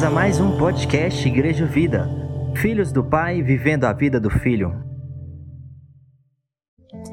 [0.00, 2.08] Bem-vindos a mais um podcast Igreja Vida.
[2.56, 4.72] Filhos do Pai vivendo a vida do Filho.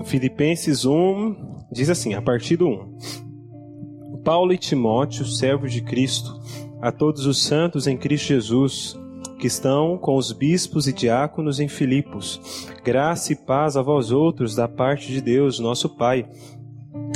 [0.06, 4.22] Filipenses 1 diz assim, a partir do 1.
[4.24, 6.40] Paulo e Timóteo, servos de Cristo,
[6.82, 8.98] a todos os santos em Cristo Jesus,
[9.38, 12.70] que estão com os bispos e diáconos em Filipos.
[12.86, 16.26] Graça e paz a vós outros da parte de Deus, nosso Pai,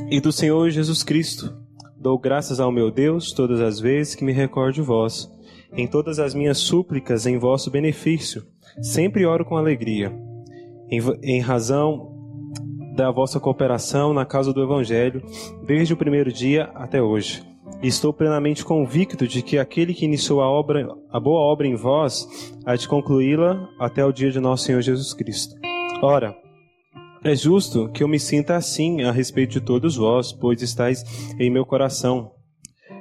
[0.10, 1.58] e do Senhor Jesus Cristo.
[1.98, 5.32] Dou graças ao meu Deus todas as vezes que me recordo vós,
[5.76, 8.44] em todas as minhas súplicas em vosso benefício.
[8.82, 10.12] Sempre oro com alegria,
[10.90, 12.12] em, em razão
[12.96, 15.24] da vossa cooperação na causa do Evangelho,
[15.66, 17.42] desde o primeiro dia até hoje.
[17.82, 22.28] Estou plenamente convicto de que aquele que iniciou a obra, a boa obra em vós,
[22.66, 25.56] há de concluí-la até o dia de nosso Senhor Jesus Cristo.
[26.02, 26.36] Ora,
[27.24, 31.04] é justo que eu me sinta assim a respeito de todos vós, pois estáis
[31.40, 32.32] em meu coração,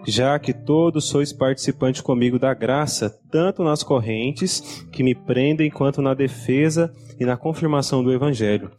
[0.07, 6.01] já que todos sois participantes comigo da graça, tanto nas correntes que me prendem, quanto
[6.03, 8.71] na defesa e na confirmação do Evangelho.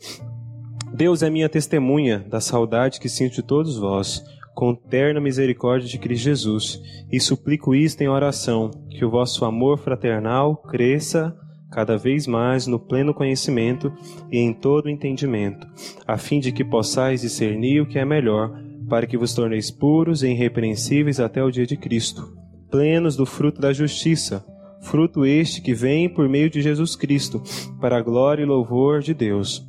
[0.93, 4.23] Deus é minha testemunha da saudade que sinto de todos vós,
[4.53, 9.77] com terna misericórdia de Cristo Jesus, e suplico isto em oração, que o vosso amor
[9.77, 11.35] fraternal cresça
[11.71, 13.93] cada vez mais no pleno conhecimento
[14.29, 15.65] e em todo entendimento,
[16.05, 18.51] a fim de que possais discernir o que é melhor,
[18.91, 22.37] para que vos torneis puros e irrepreensíveis até o dia de Cristo,
[22.69, 24.45] plenos do fruto da justiça,
[24.81, 27.41] fruto este que vem por meio de Jesus Cristo,
[27.79, 29.65] para a glória e louvor de Deus.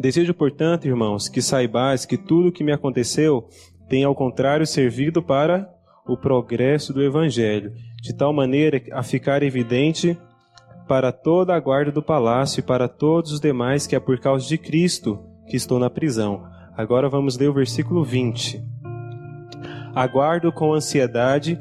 [0.00, 3.46] Desejo, portanto, irmãos, que saibais que tudo o que me aconteceu
[3.90, 5.68] tem ao contrário servido para
[6.06, 10.18] o progresso do Evangelho, de tal maneira a ficar evidente
[10.88, 14.48] para toda a guarda do palácio e para todos os demais que é por causa
[14.48, 16.55] de Cristo que estou na prisão.
[16.76, 18.62] Agora vamos ler o versículo 20.
[19.94, 21.58] Aguardo com ansiedade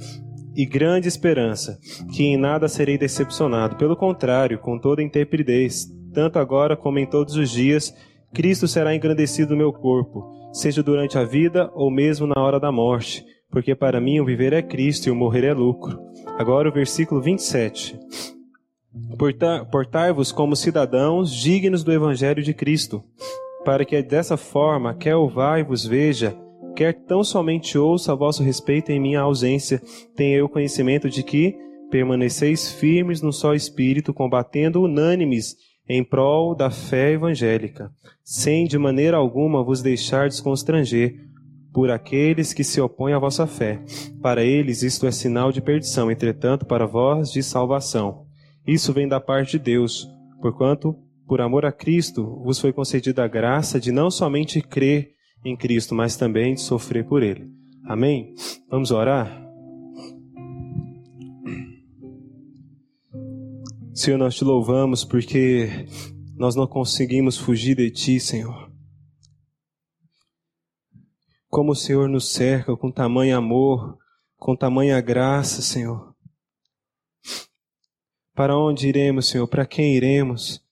[0.53, 1.79] e grande esperança,
[2.13, 3.77] que em nada serei decepcionado.
[3.77, 7.95] Pelo contrário, com toda intrepidez, tanto agora como em todos os dias,
[8.33, 12.71] Cristo será engrandecido no meu corpo, seja durante a vida ou mesmo na hora da
[12.71, 15.97] morte, porque para mim o viver é Cristo e o morrer é lucro.
[16.37, 17.97] Agora o versículo 27.
[19.71, 23.03] Portai-vos como cidadãos dignos do Evangelho de Cristo,
[23.65, 26.37] para que dessa forma, quer o vai vos veja,
[26.75, 29.81] quer tão somente ouça a vosso respeito em minha ausência,
[30.15, 31.57] tenha eu conhecimento de que
[31.91, 35.55] permaneceis firmes no só Espírito, combatendo unânimes
[35.89, 37.91] em prol da fé evangélica,
[38.23, 41.15] sem de maneira alguma vos deixar desconstranger
[41.73, 43.81] por aqueles que se opõem à vossa fé.
[44.21, 48.25] Para eles isto é sinal de perdição, entretanto para vós de salvação
[48.67, 50.09] isso vem da parte de Deus,
[50.41, 50.95] porquanto,
[51.27, 55.13] por amor a Cristo, vos foi concedida a graça de não somente crer
[55.43, 57.49] em Cristo, mas também de sofrer por Ele.
[57.85, 58.33] Amém?
[58.69, 59.43] Vamos orar?
[63.93, 65.87] Senhor, nós te louvamos porque
[66.35, 68.71] nós não conseguimos fugir de Ti, Senhor.
[71.47, 73.97] Como o Senhor nos cerca com tamanho amor,
[74.35, 76.13] com tamanha graça, Senhor.
[78.33, 79.47] Para onde iremos, Senhor?
[79.47, 80.64] Para quem iremos?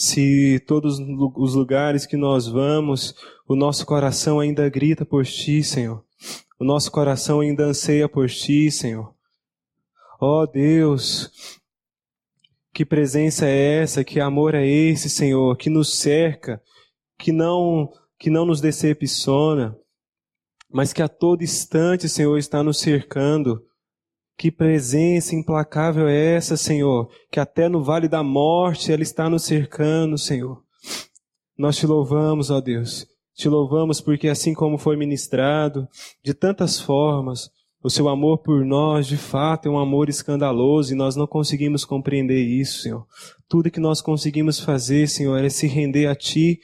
[0.00, 3.16] Se todos os lugares que nós vamos,
[3.48, 6.04] o nosso coração ainda grita por Ti, Senhor.
[6.56, 9.12] O nosso coração ainda anseia por Ti, Senhor.
[10.20, 11.58] Ó oh, Deus,
[12.72, 14.04] que presença é essa?
[14.04, 15.56] Que amor é esse, Senhor?
[15.56, 16.62] Que nos cerca,
[17.18, 19.76] que não que não nos decepciona,
[20.70, 23.64] mas que a todo instante, Senhor, está nos cercando.
[24.38, 29.42] Que presença implacável é essa, Senhor, que até no vale da morte ela está nos
[29.42, 30.62] cercando, Senhor.
[31.58, 33.04] Nós te louvamos, ó Deus.
[33.34, 35.88] Te louvamos porque assim como foi ministrado,
[36.22, 37.50] de tantas formas,
[37.82, 41.84] o seu amor por nós, de fato, é um amor escandaloso e nós não conseguimos
[41.84, 43.04] compreender isso, Senhor.
[43.48, 46.60] Tudo que nós conseguimos fazer, Senhor, é se render a Ti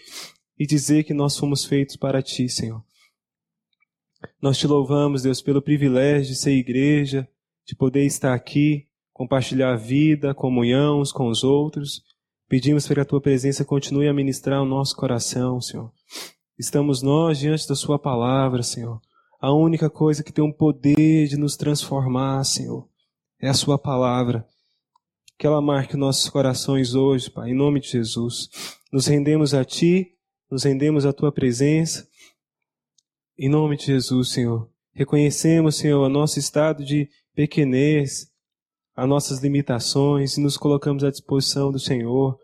[0.57, 2.85] e dizer que nós fomos feitos para Ti, Senhor.
[4.41, 7.29] Nós te louvamos, Deus, pelo privilégio de ser igreja,
[7.67, 12.03] de poder estar aqui, compartilhar a vida, comunhão uns com os outros.
[12.49, 15.91] Pedimos para que a tua presença continue a ministrar o nosso coração, Senhor.
[16.59, 19.01] Estamos nós diante da Sua palavra, Senhor.
[19.41, 22.89] A única coisa que tem o poder de nos transformar, Senhor,
[23.41, 24.47] é a Sua palavra.
[25.37, 28.49] Que ela marque nossos corações hoje, Pai, em nome de Jesus.
[28.93, 30.13] Nos rendemos a Ti,
[30.51, 32.07] nos rendemos à Tua presença.
[33.37, 34.71] Em nome de Jesus, Senhor.
[34.93, 38.31] Reconhecemos, Senhor, o nosso estado de pequenez,
[38.97, 42.39] as nossas limitações e nos colocamos à disposição do Senhor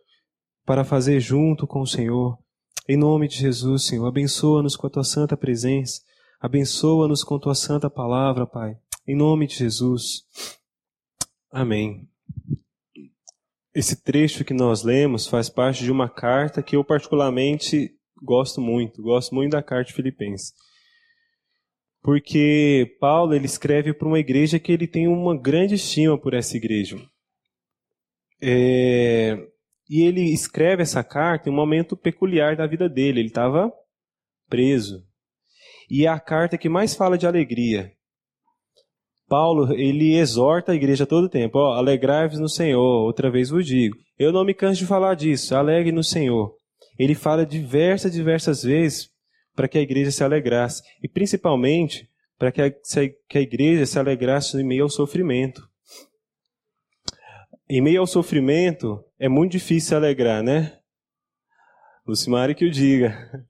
[0.67, 2.39] para fazer junto com o Senhor.
[2.89, 6.01] Em nome de Jesus, Senhor, abençoa-nos com a tua santa presença,
[6.41, 8.77] abençoa-nos com a tua santa palavra, Pai.
[9.07, 10.25] Em nome de Jesus.
[11.53, 12.09] Amém.
[13.73, 19.01] Esse trecho que nós lemos faz parte de uma carta que eu particularmente gosto muito.
[19.01, 20.53] Gosto muito da carta de Filipenses.
[22.03, 26.57] Porque Paulo ele escreve para uma igreja que ele tem uma grande estima por essa
[26.57, 26.97] igreja.
[28.43, 29.37] É,
[29.89, 33.21] e ele escreve essa carta em um momento peculiar da vida dele.
[33.21, 33.71] Ele estava
[34.49, 35.05] preso.
[35.91, 37.93] E é a carta que mais fala de alegria.
[39.29, 43.65] Paulo, ele exorta a igreja todo o tempo, ó, alegrai-vos no Senhor, outra vez vos
[43.65, 43.97] digo.
[44.19, 46.53] Eu não me canso de falar disso, alegre no Senhor.
[46.99, 49.09] Ele fala diversas, diversas vezes
[49.55, 52.09] para que a igreja se alegrasse, e principalmente
[52.39, 55.69] para que a, que a igreja se alegrasse em meio ao sofrimento.
[57.69, 60.79] Em meio ao sofrimento, é muito difícil se alegrar, né?
[62.07, 63.47] Lucimari que o diga.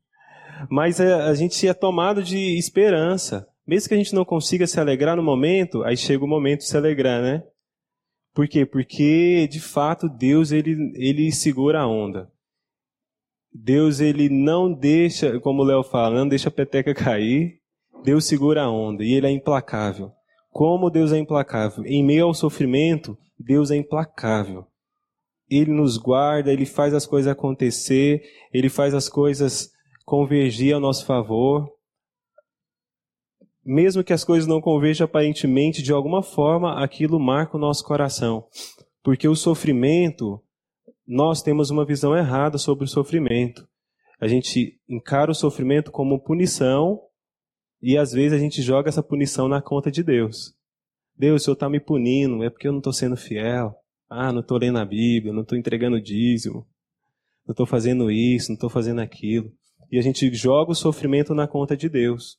[0.68, 3.46] Mas a, a gente é tomado de esperança.
[3.66, 6.66] Mesmo que a gente não consiga se alegrar no momento, aí chega o momento de
[6.66, 7.44] se alegrar, né?
[8.34, 8.66] Por quê?
[8.66, 12.30] Porque, de fato, Deus, ele, ele segura a onda.
[13.52, 17.58] Deus, ele não deixa, como o Léo fala, não deixa a peteca cair.
[18.04, 20.10] Deus segura a onda e ele é implacável.
[20.50, 21.84] Como Deus é implacável?
[21.84, 24.66] Em meio ao sofrimento, Deus é implacável.
[25.48, 29.70] Ele nos guarda, ele faz as coisas acontecer, ele faz as coisas
[30.04, 31.68] convergir ao nosso favor
[33.64, 38.44] mesmo que as coisas não converjam aparentemente, de alguma forma aquilo marca o nosso coração.
[39.02, 40.40] Porque o sofrimento,
[41.12, 43.66] nós temos uma visão errada sobre o sofrimento.
[44.20, 47.00] A gente encara o sofrimento como punição
[47.82, 50.54] e às vezes a gente joga essa punição na conta de Deus.
[51.16, 53.74] Deus, o Senhor está me punindo, é porque eu não estou sendo fiel.
[54.08, 56.64] Ah, não estou lendo a Bíblia, não estou entregando dízimo,
[57.44, 59.52] não estou fazendo isso, não estou fazendo aquilo.
[59.90, 62.38] E a gente joga o sofrimento na conta de Deus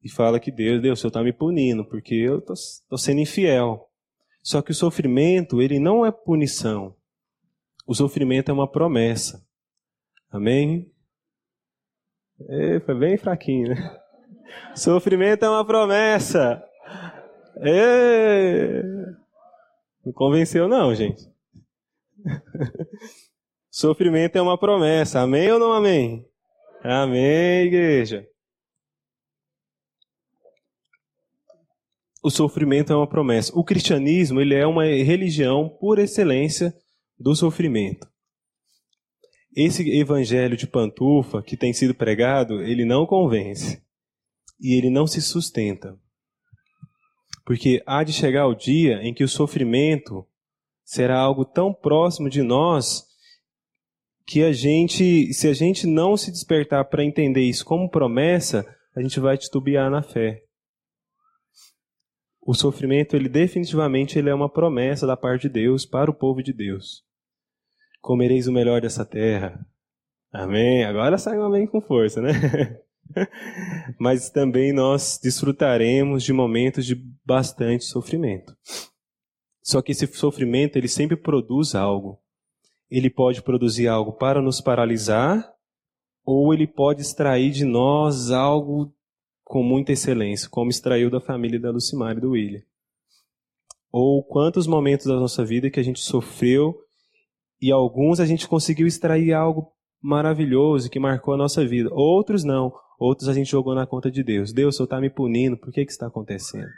[0.00, 3.90] e fala que Deus, Deus, o Senhor está me punindo porque eu estou sendo infiel.
[4.44, 6.94] Só que o sofrimento, ele não é punição.
[7.86, 9.46] O sofrimento é uma promessa.
[10.30, 10.90] Amém?
[12.48, 14.00] É, foi bem fraquinho, né?
[14.74, 16.62] Sofrimento é uma promessa.
[17.58, 18.82] É...
[20.04, 21.22] Não convenceu não, gente.
[23.70, 25.20] Sofrimento é uma promessa.
[25.20, 26.26] Amém ou não amém?
[26.82, 28.26] Amém, igreja.
[32.26, 33.52] o sofrimento é uma promessa.
[33.54, 36.74] O cristianismo ele é uma religião por excelência
[37.18, 38.08] do sofrimento.
[39.54, 43.82] Esse evangelho de pantufa que tem sido pregado, ele não convence
[44.60, 45.98] e ele não se sustenta.
[47.44, 50.26] Porque há de chegar o dia em que o sofrimento
[50.84, 53.06] será algo tão próximo de nós
[54.26, 59.00] que a gente, se a gente não se despertar para entender isso como promessa, a
[59.00, 60.46] gente vai titubear na fé
[62.46, 66.40] o sofrimento, ele definitivamente ele é uma promessa da parte de Deus para o povo
[66.40, 67.04] de Deus.
[68.06, 69.66] Comereis o melhor dessa terra.
[70.32, 70.84] Amém.
[70.84, 72.30] Agora sai um amém com força, né?
[73.98, 76.94] Mas também nós desfrutaremos de momentos de
[77.24, 78.56] bastante sofrimento.
[79.60, 82.20] Só que esse sofrimento, ele sempre produz algo.
[82.88, 85.52] Ele pode produzir algo para nos paralisar,
[86.24, 88.94] ou ele pode extrair de nós algo
[89.42, 92.62] com muita excelência, como extraiu da família da Lucimar e do William.
[93.90, 96.85] Ou quantos momentos da nossa vida que a gente sofreu
[97.60, 99.72] e alguns a gente conseguiu extrair algo
[100.02, 101.88] maravilhoso que marcou a nossa vida.
[101.92, 102.72] Outros não.
[102.98, 104.52] Outros a gente jogou na conta de Deus.
[104.52, 106.68] Deus, o Senhor está me punindo, por que, que está acontecendo?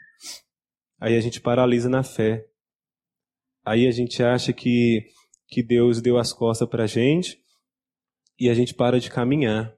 [1.01, 2.45] Aí a gente paralisa na fé.
[3.65, 5.05] Aí a gente acha que,
[5.47, 7.41] que Deus deu as costas para a gente
[8.39, 9.77] e a gente para de caminhar.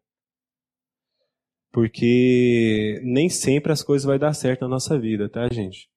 [1.73, 5.89] Porque nem sempre as coisas vão dar certo na nossa vida, tá, gente?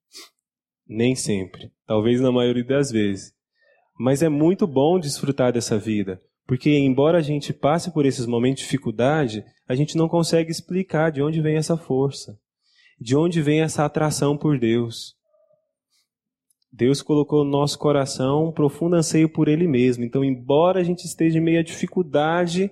[0.87, 1.71] Nem sempre.
[1.85, 3.33] Talvez na maioria das vezes.
[3.97, 6.19] Mas é muito bom desfrutar dessa vida.
[6.45, 11.11] Porque, embora a gente passe por esses momentos de dificuldade, a gente não consegue explicar
[11.11, 12.37] de onde vem essa força.
[12.99, 15.15] De onde vem essa atração por Deus.
[16.71, 20.03] Deus colocou no nosso coração um profundo anseio por Ele mesmo.
[20.03, 22.71] Então, embora a gente esteja em meio à dificuldade,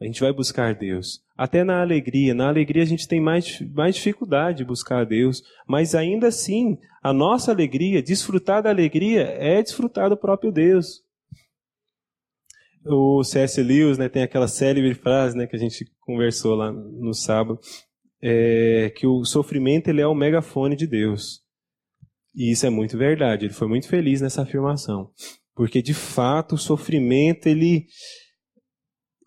[0.00, 1.23] a gente vai buscar Deus.
[1.36, 2.32] Até na alegria.
[2.32, 5.42] Na alegria a gente tem mais, mais dificuldade de buscar a Deus.
[5.66, 11.02] Mas ainda assim, a nossa alegria, desfrutar da alegria, é desfrutar do próprio Deus.
[12.86, 13.62] O C.S.
[13.62, 17.58] Lewis né, tem aquela célebre frase né, que a gente conversou lá no sábado,
[18.22, 21.42] é, que o sofrimento ele é o megafone de Deus.
[22.34, 23.46] E isso é muito verdade.
[23.46, 25.10] Ele foi muito feliz nessa afirmação.
[25.54, 27.86] Porque, de fato, o sofrimento ele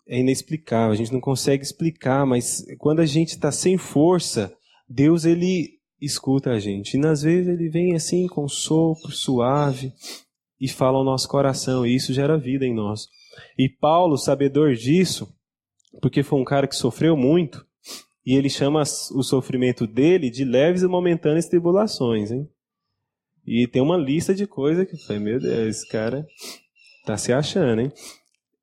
[0.08, 4.52] é inexplicável, a gente não consegue explicar, mas quando a gente está sem força,
[4.88, 6.96] Deus ele escuta a gente.
[6.96, 9.92] E às vezes ele vem assim com um sopro suave
[10.58, 13.06] e fala ao nosso coração, e isso gera vida em nós.
[13.56, 15.28] E Paulo, sabedor disso,
[16.00, 17.64] porque foi um cara que sofreu muito,
[18.24, 18.82] e ele chama
[19.14, 22.48] o sofrimento dele de leves e momentâneas tribulações, hein?
[23.46, 26.26] E tem uma lista de coisas que foi, meu Deus, esse cara
[27.06, 27.92] tá se achando, hein?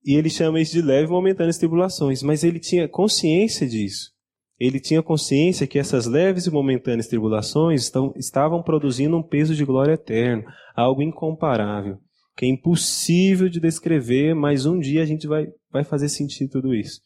[0.06, 4.12] E ele chama isso de leves e momentâneas tribulações, mas ele tinha consciência disso.
[4.60, 9.66] Ele tinha consciência que essas leves e momentâneas tribulações estão, estavam produzindo um peso de
[9.66, 10.46] glória eterno,
[10.76, 11.98] algo incomparável,
[12.38, 16.74] que é impossível de descrever, mas um dia a gente vai, vai fazer sentido tudo
[16.74, 17.02] isso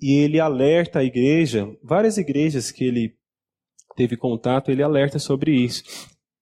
[0.00, 3.14] e ele alerta a igreja, várias igrejas que ele
[3.96, 5.82] teve contato, ele alerta sobre isso.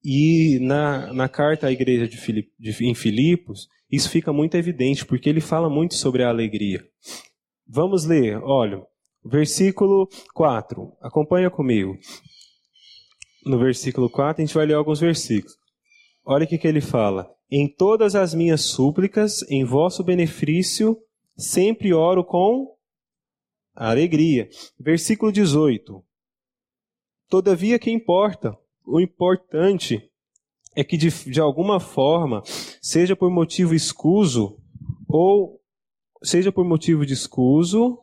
[0.04, 5.04] E na, na carta à igreja de, Filip, de em Filipos, isso fica muito evidente,
[5.04, 6.84] porque ele fala muito sobre a alegria.
[7.66, 8.82] Vamos ler, olha,
[9.24, 11.96] versículo 4, acompanha comigo.
[13.44, 15.56] No versículo 4, a gente vai ler alguns versículos.
[16.24, 17.30] Olha o que, que ele fala.
[17.50, 20.98] Em todas as minhas súplicas, em vosso benefício,
[21.36, 22.74] sempre oro com
[23.74, 24.48] alegria.
[24.80, 26.02] Versículo 18.
[27.28, 28.56] Todavia, que importa?
[28.86, 30.10] O importante
[30.74, 32.42] é que, de, de alguma forma,
[32.84, 34.58] seja por motivo escuso,
[35.08, 35.58] ou
[36.22, 37.98] seja por motivo de escuso,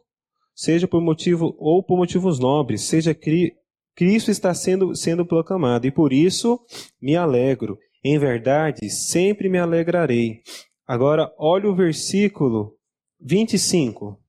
[0.56, 3.54] seja por motivo ou por motivos nobres, seja cri,
[3.96, 6.60] Cristo está sendo, sendo proclamado, e por isso
[7.00, 7.78] me alegro.
[8.04, 10.42] Em verdade, sempre me alegrarei.
[10.88, 12.74] Agora, olha o versículo
[13.20, 14.20] 25.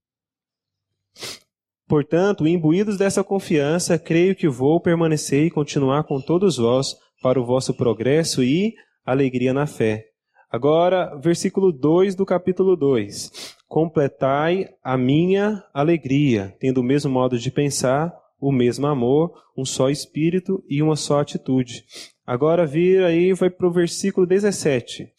[1.88, 7.46] Portanto, imbuídos dessa confiança, creio que vou permanecer e continuar com todos vós para o
[7.46, 8.74] vosso progresso e
[9.06, 10.11] alegria na fé.
[10.52, 13.56] Agora, versículo 2 do capítulo 2.
[13.66, 19.88] Completai a minha alegria, tendo o mesmo modo de pensar, o mesmo amor, um só
[19.88, 21.86] espírito e uma só atitude.
[22.26, 25.10] Agora vira aí, vai para o versículo 17.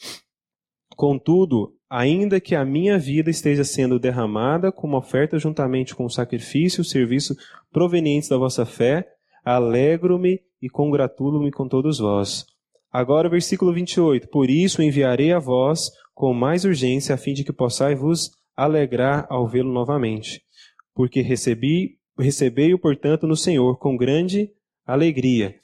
[0.95, 6.81] Contudo, ainda que a minha vida esteja sendo derramada como oferta juntamente com o sacrifício
[6.81, 7.35] e o serviço
[7.71, 9.07] provenientes da vossa fé,
[9.43, 12.52] alegro-me e congratulo-me com todos vós.
[12.93, 14.29] Agora, versículo 28.
[14.29, 19.25] Por isso enviarei a vós com mais urgência, a fim de que possais vos alegrar
[19.31, 20.43] ao vê-lo novamente.
[20.93, 24.51] Porque recebi, recebei-o, portanto, no Senhor com grande
[24.85, 25.55] alegria.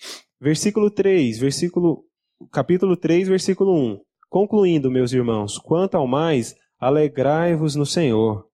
[0.41, 2.03] Versículo 3, versículo,
[2.51, 4.00] capítulo 3, versículo 1.
[4.27, 8.49] Concluindo, meus irmãos, quanto ao mais, alegrai-vos no Senhor.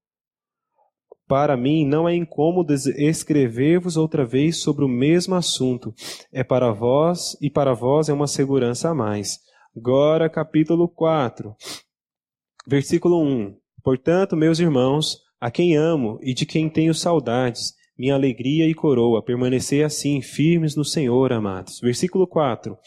[1.27, 5.94] Para mim não é incômodo escrever-vos outra vez sobre o mesmo assunto.
[6.32, 9.39] É para vós e para vós é uma segurança a mais.
[9.75, 11.55] Agora, capítulo 4,
[12.67, 13.58] versículo 1.
[13.84, 19.24] Portanto, meus irmãos, a quem amo e de quem tenho saudades, minha alegria e coroa,
[19.24, 21.79] permanecer assim, firmes no Senhor, amados.
[21.79, 22.77] Versículo 4.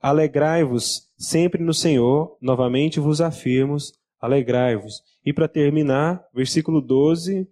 [0.00, 3.76] Alegrai-vos sempre no Senhor, novamente vos afirmo,
[4.20, 5.02] alegrai-vos.
[5.24, 7.48] E para terminar, versículo 12,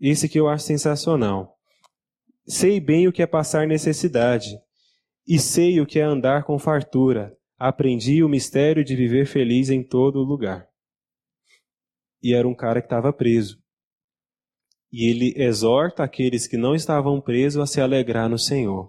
[0.00, 1.56] esse que eu acho sensacional.
[2.46, 4.58] Sei bem o que é passar necessidade,
[5.26, 7.36] e sei o que é andar com fartura.
[7.58, 10.66] Aprendi o mistério de viver feliz em todo lugar.
[12.22, 13.62] E era um cara que estava preso.
[14.90, 18.88] E ele exorta aqueles que não estavam presos a se alegrar no Senhor.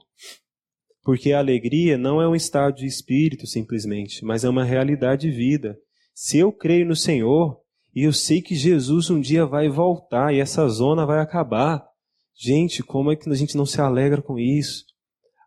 [1.03, 5.35] Porque a alegria não é um estado de espírito simplesmente, mas é uma realidade de
[5.35, 5.77] vida.
[6.21, 7.61] Se eu creio no Senhor
[7.95, 11.88] e eu sei que Jesus um dia vai voltar e essa zona vai acabar,
[12.35, 14.83] gente, como é que a gente não se alegra com isso?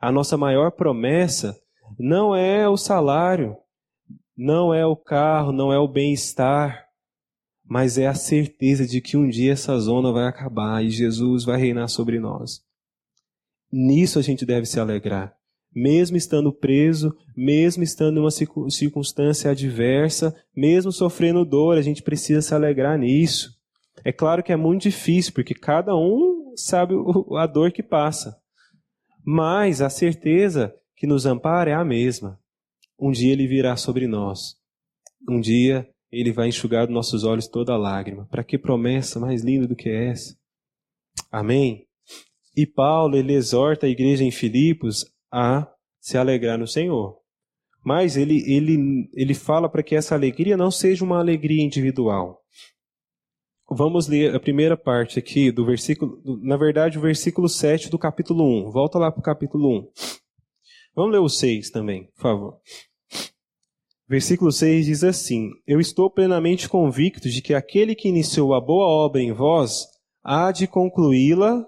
[0.00, 1.54] A nossa maior promessa
[1.98, 3.54] não é o salário,
[4.34, 6.86] não é o carro, não é o bem-estar,
[7.62, 11.60] mas é a certeza de que um dia essa zona vai acabar e Jesus vai
[11.60, 12.64] reinar sobre nós.
[13.70, 15.36] Nisso a gente deve se alegrar
[15.74, 18.30] mesmo estando preso, mesmo estando em uma
[18.70, 23.56] circunstância adversa, mesmo sofrendo dor, a gente precisa se alegrar nisso.
[24.04, 26.94] É claro que é muito difícil, porque cada um sabe
[27.38, 28.36] a dor que passa.
[29.24, 32.38] Mas a certeza que nos ampara é a mesma.
[32.98, 34.56] Um dia ele virá sobre nós.
[35.28, 38.26] Um dia ele vai enxugar dos nossos olhos toda lágrima.
[38.26, 40.36] Para que promessa mais linda do que essa?
[41.30, 41.86] Amém?
[42.56, 45.66] E Paulo, ele exorta a igreja em Filipos a
[45.98, 47.16] se alegrar no Senhor.
[47.84, 52.40] Mas ele, ele, ele fala para que essa alegria não seja uma alegria individual.
[53.68, 58.44] Vamos ler a primeira parte aqui do versículo, na verdade, o versículo 7 do capítulo
[58.68, 58.70] 1.
[58.70, 59.88] Volta lá para o capítulo 1.
[60.94, 62.60] Vamos ler o 6 também, por favor.
[64.06, 68.86] Versículo 6 diz assim: Eu estou plenamente convicto de que aquele que iniciou a boa
[68.86, 69.86] obra em vós
[70.22, 71.64] há de concluí-la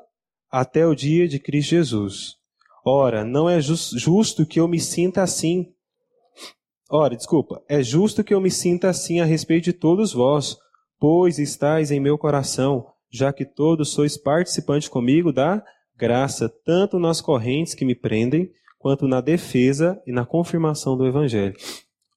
[0.51, 2.44] até o dia de Cristo Jesus.
[2.85, 5.73] Ora, não é justo que eu me sinta assim.
[6.91, 10.57] Ora, desculpa, é justo que eu me sinta assim a respeito de todos vós,
[11.01, 15.65] pois estáis em meu coração, já que todos sois participantes comigo da
[15.97, 21.55] graça, tanto nas correntes que me prendem, quanto na defesa e na confirmação do Evangelho.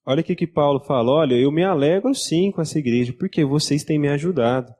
[0.05, 3.85] Olha o que Paulo fala: olha, eu me alegro sim com essa igreja, porque vocês
[3.85, 4.73] têm me ajudado.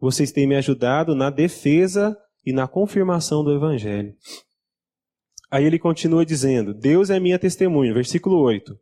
[0.00, 4.14] Vocês têm me ajudado na defesa e na confirmação do Evangelho.
[5.50, 8.78] Aí ele continua dizendo: Deus é minha testemunha, versículo 8,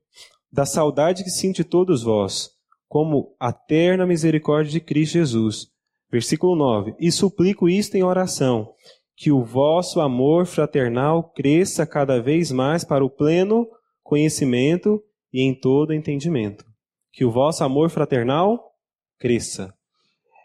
[0.50, 2.50] da saudade que sinto de todos vós,
[2.88, 5.68] como a terna misericórdia de Cristo Jesus.
[6.10, 8.72] Versículo 9: E suplico isto em oração,
[9.16, 13.68] que o vosso amor fraternal cresça cada vez mais para o pleno
[14.02, 16.64] conhecimento e em todo entendimento.
[17.12, 18.72] Que o vosso amor fraternal
[19.18, 19.74] cresça.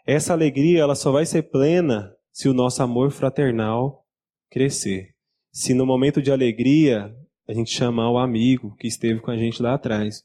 [0.06, 4.04] Essa alegria ela só vai ser plena se o nosso amor fraternal
[4.50, 5.14] crescer.
[5.52, 7.14] Se no momento de alegria
[7.48, 10.22] a gente chamar o amigo que esteve com a gente lá atrás.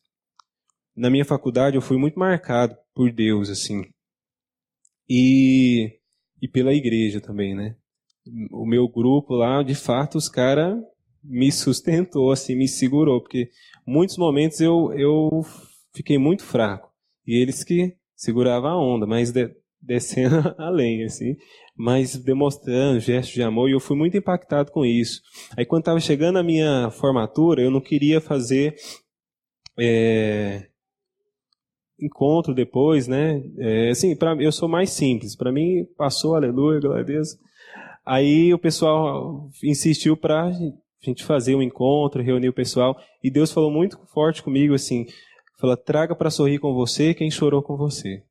[0.95, 3.83] Na minha faculdade eu fui muito marcado por Deus assim.
[5.09, 5.99] E
[6.41, 7.75] e pela igreja também, né?
[8.51, 10.77] o meu grupo lá, de fato, os caras
[11.23, 13.49] me sustentou, assim, me segurou, porque
[13.85, 15.29] muitos momentos eu, eu
[15.93, 16.91] fiquei muito fraco.
[17.25, 19.49] E eles que seguravam a onda, mas de,
[19.81, 21.35] descendo além, assim,
[21.77, 25.21] mas demonstrando gestos de amor, e eu fui muito impactado com isso.
[25.55, 28.75] Aí quando estava chegando a minha formatura, eu não queria fazer
[29.79, 30.67] é,
[31.99, 33.43] encontro depois, né?
[33.59, 35.35] É, assim, pra, eu sou mais simples.
[35.35, 37.37] Para mim, passou, aleluia, glória a Deus.
[38.05, 40.51] Aí o pessoal insistiu para a
[41.01, 45.05] gente fazer um encontro, reunir o pessoal, e Deus falou muito forte comigo assim,
[45.59, 48.23] falou: "Traga para sorrir com você quem chorou com você.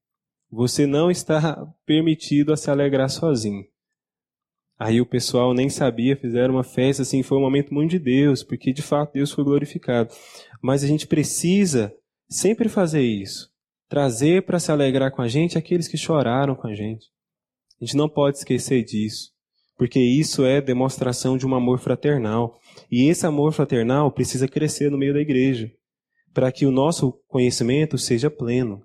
[0.51, 3.65] Você não está permitido a se alegrar sozinho."
[4.79, 8.43] Aí o pessoal nem sabia, fizeram uma festa assim, foi um momento muito de Deus,
[8.43, 10.11] porque de fato Deus foi glorificado.
[10.63, 11.95] Mas a gente precisa
[12.29, 13.51] sempre fazer isso,
[13.89, 17.07] trazer para se alegrar com a gente aqueles que choraram com a gente.
[17.81, 19.37] A gente não pode esquecer disso
[19.77, 22.59] porque isso é demonstração de um amor fraternal.
[22.91, 25.71] E esse amor fraternal precisa crescer no meio da igreja,
[26.33, 28.83] para que o nosso conhecimento seja pleno.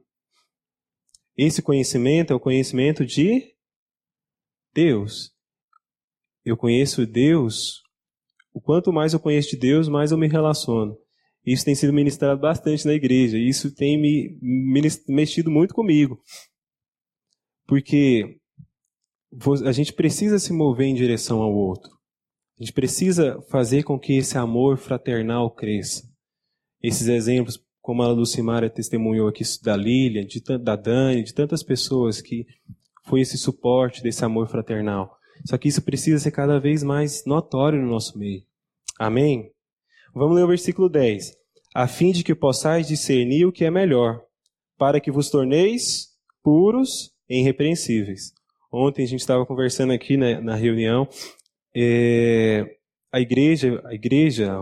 [1.37, 3.55] Esse conhecimento é o conhecimento de
[4.73, 5.31] Deus.
[6.43, 7.81] Eu conheço Deus,
[8.53, 10.97] o quanto mais eu conheço de Deus, mais eu me relaciono.
[11.45, 14.37] Isso tem sido ministrado bastante na igreja, isso tem me
[15.07, 16.21] mexido muito comigo.
[17.65, 18.39] Porque
[19.65, 21.89] a gente precisa se mover em direção ao outro.
[22.59, 26.03] A gente precisa fazer com que esse amor fraternal cresça.
[26.81, 32.21] Esses exemplos, como a Lucimara testemunhou aqui da Lília, de, da Dani, de tantas pessoas
[32.21, 32.45] que
[33.05, 35.17] foi esse suporte desse amor fraternal.
[35.45, 38.43] Só que isso precisa ser cada vez mais notório no nosso meio.
[38.99, 39.51] Amém?
[40.13, 41.33] Vamos ler o versículo 10.
[41.73, 44.21] A fim de que possais discernir o que é melhor,
[44.77, 46.09] para que vos torneis
[46.43, 48.33] puros e irrepreensíveis
[48.71, 51.05] Ontem a gente estava conversando aqui né, na reunião,
[51.75, 52.77] é,
[53.11, 54.53] a igreja, a igreja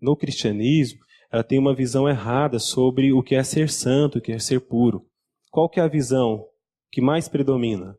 [0.00, 4.32] no cristianismo, ela tem uma visão errada sobre o que é ser santo, o que
[4.32, 5.06] é ser puro.
[5.50, 6.46] Qual que é a visão
[6.90, 7.96] que mais predomina?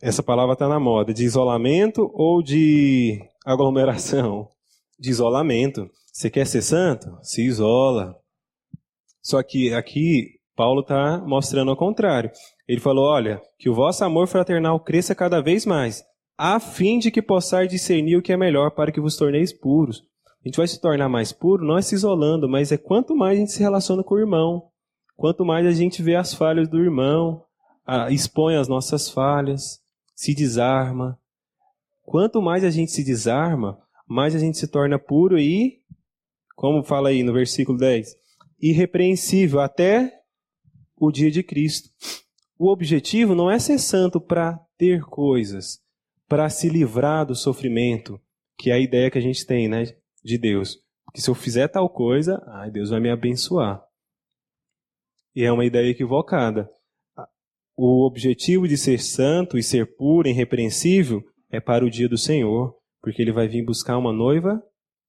[0.00, 4.50] Essa palavra está na moda, de isolamento ou de aglomeração?
[4.98, 5.90] De isolamento.
[6.12, 7.18] Você quer ser santo?
[7.22, 8.16] Se isola.
[9.22, 12.30] Só que aqui Paulo está mostrando ao contrário.
[12.66, 16.02] Ele falou: olha, que o vosso amor fraternal cresça cada vez mais,
[16.36, 20.07] a fim de que possais discernir o que é melhor para que vos torneis puros.
[20.48, 23.36] A gente vai se tornar mais puro não é se isolando, mas é quanto mais
[23.36, 24.70] a gente se relaciona com o irmão,
[25.14, 27.44] quanto mais a gente vê as falhas do irmão,
[28.10, 29.78] expõe as nossas falhas,
[30.14, 31.20] se desarma.
[32.02, 35.82] Quanto mais a gente se desarma, mais a gente se torna puro e,
[36.56, 38.16] como fala aí no versículo 10,
[38.58, 40.22] irrepreensível até
[40.96, 41.90] o dia de Cristo.
[42.58, 45.78] O objetivo não é ser santo para ter coisas,
[46.26, 48.18] para se livrar do sofrimento,
[48.56, 50.78] que é a ideia que a gente tem, né, de Deus.
[51.14, 53.82] Que se eu fizer tal coisa, ai, Deus vai me abençoar.
[55.34, 56.68] E é uma ideia equivocada.
[57.76, 62.74] O objetivo de ser santo e ser puro, irrepreensível, é para o dia do Senhor,
[63.00, 64.62] porque ele vai vir buscar uma noiva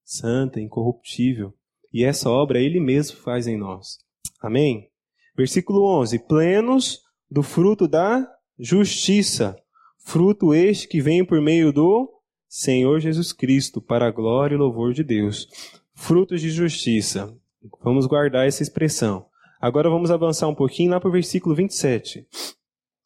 [0.10, 1.54] santa, incorruptível.
[1.94, 3.98] E essa obra ele mesmo faz em nós.
[4.42, 4.90] Amém?
[5.36, 9.56] Versículo 11: Plenos do fruto da justiça,
[9.98, 12.10] fruto este que vem por meio do
[12.50, 15.48] Senhor Jesus Cristo, para a glória e louvor de Deus.
[15.94, 17.32] Frutos de justiça.
[17.84, 19.28] Vamos guardar essa expressão.
[19.62, 22.26] Agora vamos avançar um pouquinho lá para o versículo 27.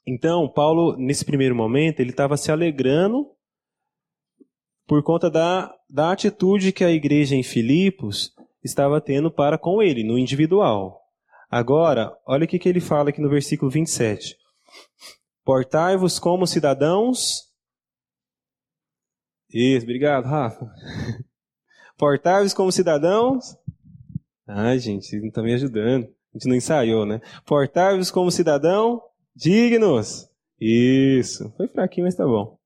[0.07, 3.27] Então, Paulo, nesse primeiro momento, ele estava se alegrando
[4.87, 10.03] por conta da, da atitude que a igreja em Filipos estava tendo para com ele,
[10.03, 11.01] no individual.
[11.49, 14.37] Agora, olha o que, que ele fala aqui no versículo 27.
[15.43, 17.52] Portai-vos como cidadãos.
[19.53, 20.69] Isso, obrigado, Rafa.
[21.97, 23.55] Portai-vos como cidadãos.
[24.47, 26.05] Ai, gente, não estão me ajudando.
[26.05, 27.21] A gente não ensaiou, né?
[27.45, 29.01] Portai-vos como cidadão
[29.35, 30.27] dignos.
[30.59, 31.53] Isso.
[31.55, 32.57] Foi fraquinho, mas tá bom.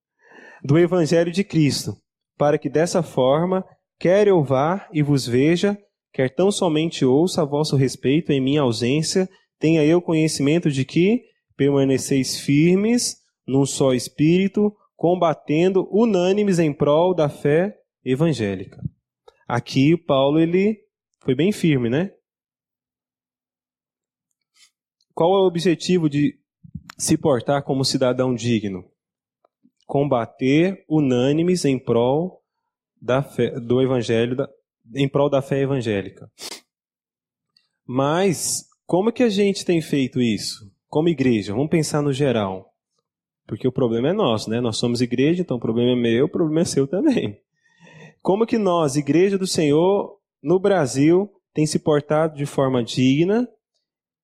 [0.63, 1.97] Do Evangelho de Cristo,
[2.37, 3.65] para que dessa forma,
[3.99, 5.77] quer eu vá e vos veja,
[6.13, 11.23] quer tão somente ouça a vosso respeito em minha ausência, tenha eu conhecimento de que
[11.55, 18.81] permaneceis firmes num só espírito, combatendo unânimes em prol da fé evangélica.
[19.47, 20.83] Aqui Paulo ele
[21.19, 22.11] foi bem firme, né?
[25.13, 26.37] Qual é o objetivo de
[26.97, 28.83] se portar como cidadão digno?
[29.85, 32.43] Combater unânimes em prol
[32.99, 34.49] da fé, do evangelho, da,
[34.95, 36.29] em prol da fé evangélica.
[37.85, 40.71] Mas como que a gente tem feito isso?
[40.87, 42.73] Como igreja, vamos pensar no geral.
[43.47, 44.59] Porque o problema é nosso, né?
[44.59, 47.41] Nós somos igreja, então o problema é meu, o problema é seu também.
[48.21, 53.47] Como que nós, igreja do Senhor, no Brasil, tem se portado de forma digna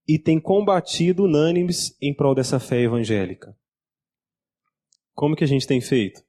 [0.06, 3.56] e tem combatido unânimes em prol dessa fé evangélica?
[5.16, 6.22] Como que a gente tem feito?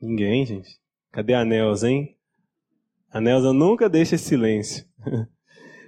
[0.00, 0.78] Ninguém, gente.
[1.10, 2.16] Cadê a Nelza, hein?
[3.10, 4.86] A Nelza nunca deixa esse silêncio.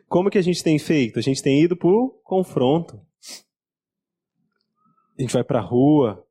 [0.09, 1.19] Como que a gente tem feito?
[1.19, 2.99] A gente tem ido por confronto.
[5.19, 6.25] A gente vai para a rua,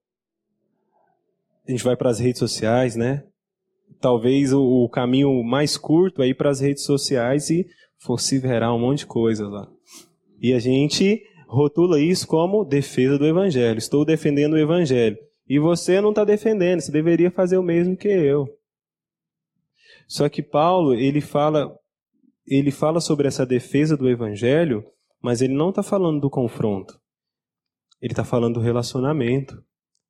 [1.67, 3.25] a gente vai para as redes sociais, né?
[3.99, 7.67] Talvez o, o caminho mais curto é ir para as redes sociais e
[8.05, 9.67] vociferar um monte de coisa lá.
[10.41, 13.77] E a gente rotula isso como defesa do evangelho.
[13.77, 15.17] Estou defendendo o evangelho.
[15.49, 18.47] E você não está defendendo, você deveria fazer o mesmo que eu.
[20.07, 21.75] Só que Paulo, ele fala
[22.47, 24.85] ele fala sobre essa defesa do evangelho,
[25.21, 26.97] mas ele não está falando do confronto.
[28.01, 29.63] Ele está falando do relacionamento,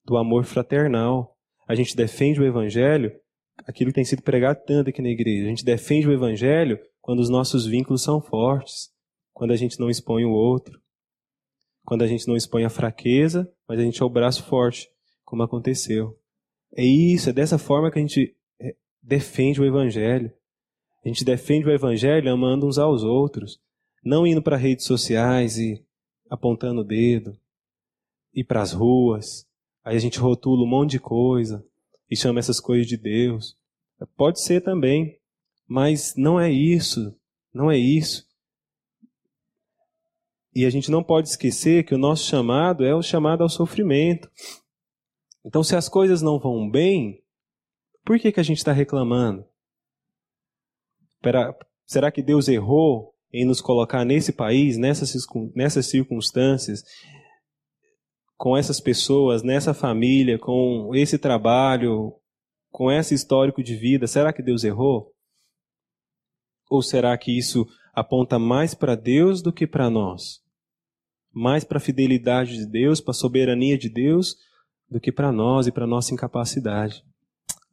[0.06, 1.36] do amor fraternal.
[1.68, 3.12] A gente defende o evangelho,
[3.66, 5.46] aquilo que tem sido pregado tanto aqui na igreja.
[5.46, 8.90] A gente defende o evangelho quando os nossos vínculos são fortes,
[9.34, 10.82] quando a gente não expõe o outro,
[11.86, 14.90] quando a gente não expõe a fraqueza, mas a gente é o braço forte,
[15.24, 16.18] como aconteceu.
[16.76, 20.32] É isso, é dessa forma que a gente é, defende o evangelho.
[21.04, 23.60] A gente defende o evangelho amando uns aos outros,
[24.04, 25.82] não indo para redes sociais e
[26.30, 27.38] apontando o dedo,
[28.38, 29.48] ir para as ruas,
[29.84, 31.66] aí a gente rotula um monte de coisa
[32.10, 33.58] e chama essas coisas de Deus.
[34.16, 35.20] Pode ser também,
[35.68, 37.18] mas não é isso,
[37.52, 38.28] não é isso.
[40.54, 44.30] E a gente não pode esquecer que o nosso chamado é o chamado ao sofrimento.
[45.44, 47.24] Então, se as coisas não vão bem,
[48.06, 49.46] por que, que a gente está reclamando?
[51.88, 56.84] Será que Deus errou em nos colocar nesse país, nessas, nessas circunstâncias,
[58.38, 62.14] com essas pessoas, nessa família, com esse trabalho,
[62.72, 64.06] com esse histórico de vida?
[64.08, 65.12] Será que Deus errou?
[66.70, 70.42] Ou será que isso aponta mais para Deus do que para nós?
[71.34, 74.36] Mais para a fidelidade de Deus, para a soberania de Deus,
[74.90, 77.04] do que para nós e para nossa incapacidade.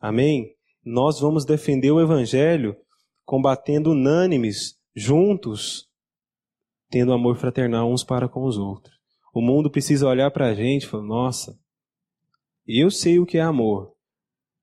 [0.00, 0.54] Amém?
[0.84, 2.76] Nós vamos defender o Evangelho
[3.24, 5.88] combatendo unânimes, juntos,
[6.90, 8.93] tendo amor fraternal uns para com os outros.
[9.34, 11.58] O mundo precisa olhar para a gente e falar: nossa,
[12.64, 13.92] eu sei o que é amor,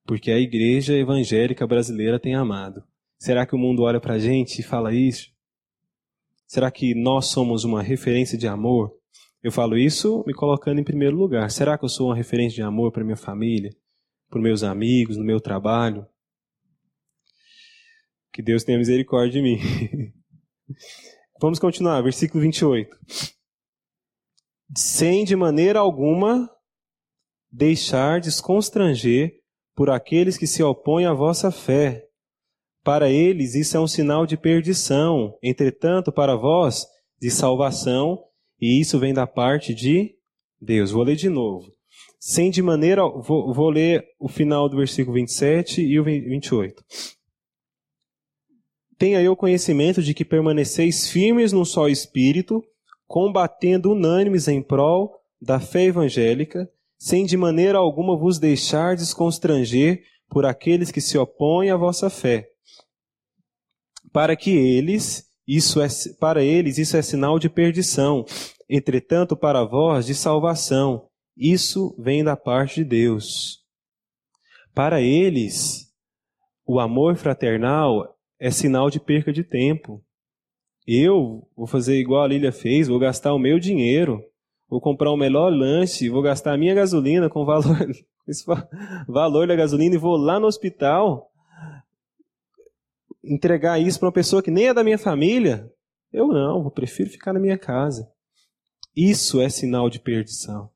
[0.05, 2.81] porque a igreja evangélica brasileira tem amado.
[3.19, 5.29] Será que o mundo olha para a gente e fala isso?
[6.47, 8.95] Será que nós somos uma referência de amor?
[9.43, 11.51] Eu falo isso me colocando em primeiro lugar.
[11.51, 13.75] Será que eu sou uma referência de amor para minha família,
[14.29, 16.05] para meus amigos, no meu trabalho?
[18.31, 19.59] Que Deus tenha misericórdia de mim.
[21.41, 22.95] Vamos continuar, versículo 28.
[24.75, 26.49] Sem de maneira alguma
[27.51, 29.33] deixar desconstranger
[29.75, 32.05] por aqueles que se opõem à vossa fé.
[32.83, 36.85] Para eles isso é um sinal de perdição, entretanto, para vós,
[37.21, 38.23] de salvação,
[38.59, 40.15] e isso vem da parte de
[40.59, 40.91] Deus.
[40.91, 41.71] Vou ler de novo.
[42.19, 43.01] Sem de maneira.
[43.01, 46.83] Vou, vou ler o final do versículo 27 e o 28.
[48.97, 52.63] Tenha eu conhecimento de que permaneceis firmes num só espírito,
[53.11, 60.45] combatendo unânimes em prol da fé evangélica, sem de maneira alguma vos deixar desconstranger por
[60.45, 62.47] aqueles que se opõem à vossa fé.
[64.13, 65.89] Para que eles, isso é,
[66.21, 68.23] para eles isso é sinal de perdição,
[68.69, 71.09] entretanto para vós de salvação.
[71.35, 73.59] Isso vem da parte de Deus.
[74.73, 75.91] Para eles,
[76.65, 80.01] o amor fraternal é sinal de perca de tempo.
[80.87, 84.23] Eu vou fazer igual a Lília fez, vou gastar o meu dinheiro,
[84.69, 87.89] vou comprar o melhor lanche, vou gastar a minha gasolina com valor,
[88.27, 88.45] esse
[89.07, 91.31] valor da gasolina e vou lá no hospital
[93.23, 95.71] entregar isso para uma pessoa que nem é da minha família.
[96.11, 98.09] Eu não, eu prefiro ficar na minha casa.
[98.95, 100.69] Isso é sinal de perdição.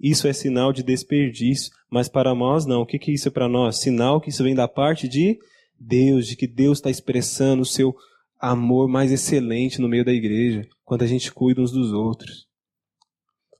[0.00, 1.70] Isso é sinal de desperdício.
[1.90, 2.82] Mas para nós, não.
[2.82, 3.80] O que, que isso é para nós?
[3.80, 5.38] Sinal que isso vem da parte de
[5.78, 7.94] Deus, de que Deus está expressando o seu
[8.40, 12.48] amor mais excelente no meio da igreja, quando a gente cuida uns dos outros.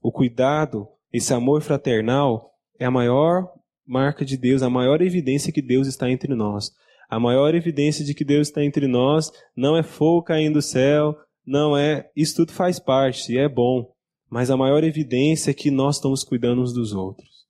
[0.01, 3.47] O cuidado, esse amor fraternal, é a maior
[3.85, 6.71] marca de Deus, a maior evidência que Deus está entre nós.
[7.07, 11.15] A maior evidência de que Deus está entre nós não é fogo caindo do céu,
[11.45, 12.09] não é.
[12.15, 13.93] Isso tudo faz parte e é bom.
[14.29, 17.45] Mas a maior evidência é que nós estamos cuidando uns dos outros.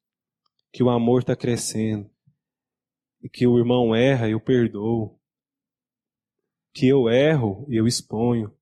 [0.74, 2.10] Que o amor está crescendo.
[3.22, 5.21] E que o irmão erra, eu perdoo.
[6.74, 8.54] Que eu erro, eu exponho.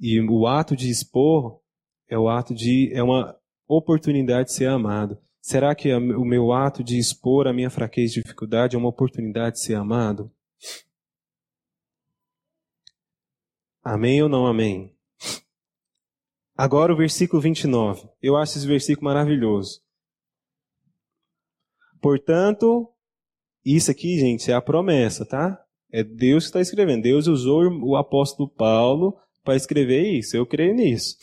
[0.00, 1.60] E o ato de expor
[2.08, 2.90] é o ato de.
[2.92, 5.18] é uma oportunidade de ser amado.
[5.40, 9.56] Será que o meu ato de expor a minha fraqueza e dificuldade é uma oportunidade
[9.56, 10.30] de ser amado?
[13.82, 14.96] Amém ou não amém?
[16.56, 18.08] Agora o versículo 29.
[18.20, 19.82] Eu acho esse versículo maravilhoso.
[22.00, 22.92] Portanto,
[23.64, 25.65] isso aqui, gente, é a promessa, tá?
[25.96, 27.04] É Deus que está escrevendo.
[27.04, 30.36] Deus usou o apóstolo Paulo para escrever isso.
[30.36, 31.16] Eu creio nisso.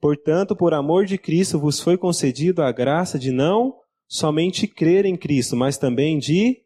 [0.00, 3.76] Portanto, por amor de Cristo, vos foi concedido a graça de não
[4.08, 6.62] somente crer em Cristo, mas também de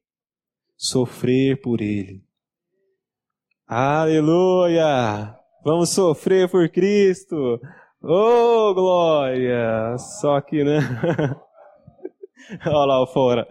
[0.76, 2.22] sofrer por Ele.
[3.66, 5.34] Aleluia!
[5.64, 7.60] Vamos sofrer por Cristo.
[8.00, 9.98] Oh, glória!
[10.20, 10.78] Só que, né?
[12.64, 13.48] Olha lá fora.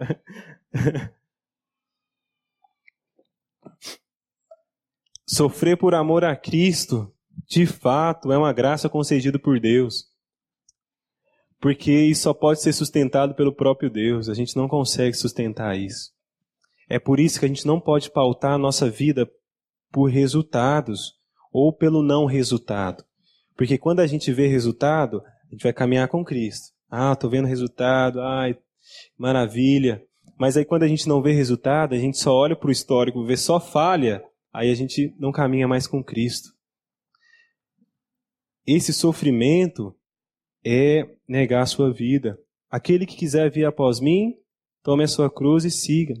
[5.30, 7.12] Sofrer por amor a Cristo,
[7.46, 10.06] de fato, é uma graça concedida por Deus.
[11.60, 14.30] Porque isso só pode ser sustentado pelo próprio Deus.
[14.30, 16.12] A gente não consegue sustentar isso.
[16.88, 19.28] É por isso que a gente não pode pautar a nossa vida
[19.92, 21.12] por resultados
[21.52, 23.04] ou pelo não resultado.
[23.54, 26.68] Porque quando a gente vê resultado, a gente vai caminhar com Cristo.
[26.90, 28.56] Ah, estou vendo resultado, ai,
[29.18, 30.02] maravilha.
[30.38, 33.26] Mas aí quando a gente não vê resultado, a gente só olha para o histórico,
[33.26, 36.50] vê só falha, aí a gente não caminha mais com Cristo.
[38.66, 39.94] Esse sofrimento
[40.64, 42.38] é negar a sua vida.
[42.70, 44.34] Aquele que quiser vir após mim,
[44.82, 46.14] tome a sua cruz e siga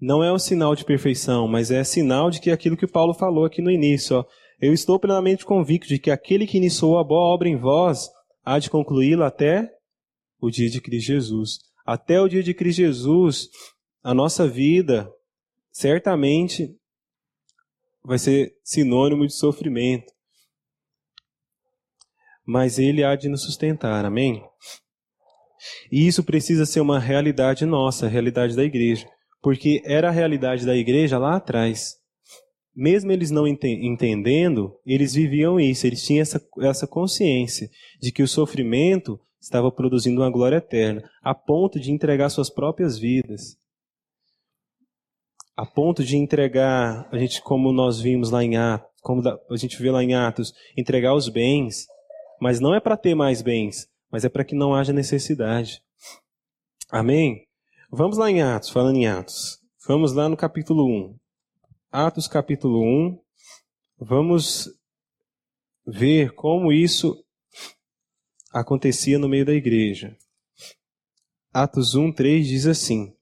[0.00, 3.44] não é um sinal de perfeição, mas é sinal de que aquilo que Paulo falou
[3.44, 4.24] aqui no início, ó,
[4.60, 8.10] eu estou plenamente convicto de que aquele que iniciou a boa obra em vós
[8.44, 9.70] há de concluí-la até
[10.40, 11.58] o dia de Cristo Jesus.
[11.84, 13.48] Até o dia de Cristo Jesus,
[14.02, 15.10] a nossa vida
[15.78, 16.74] certamente
[18.04, 20.12] vai ser sinônimo de sofrimento.
[22.44, 24.42] Mas ele há de nos sustentar, amém?
[25.90, 29.08] E isso precisa ser uma realidade nossa, a realidade da igreja
[29.46, 31.94] porque era a realidade da igreja lá atrás.
[32.74, 38.24] Mesmo eles não ente entendendo, eles viviam isso, eles tinham essa, essa consciência de que
[38.24, 43.56] o sofrimento estava produzindo uma glória eterna, a ponto de entregar suas próprias vidas.
[45.56, 49.80] A ponto de entregar, a gente como nós vimos lá em Atos, como a gente
[49.80, 51.86] vê lá em Atos, entregar os bens,
[52.40, 55.82] mas não é para ter mais bens, mas é para que não haja necessidade.
[56.90, 57.46] Amém?
[57.90, 59.58] Vamos lá em Atos, falando em Atos.
[59.88, 61.16] Vamos lá no capítulo 1.
[61.90, 63.18] Atos capítulo 1.
[63.98, 64.68] Vamos
[65.86, 67.24] ver como isso
[68.52, 70.16] acontecia no meio da igreja.
[71.52, 73.14] Atos 1, 3 diz assim: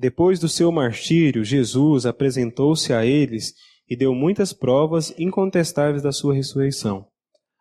[0.00, 3.52] Depois do seu martírio, Jesus apresentou-se a eles
[3.90, 7.04] e deu muitas provas incontestáveis da sua ressurreição,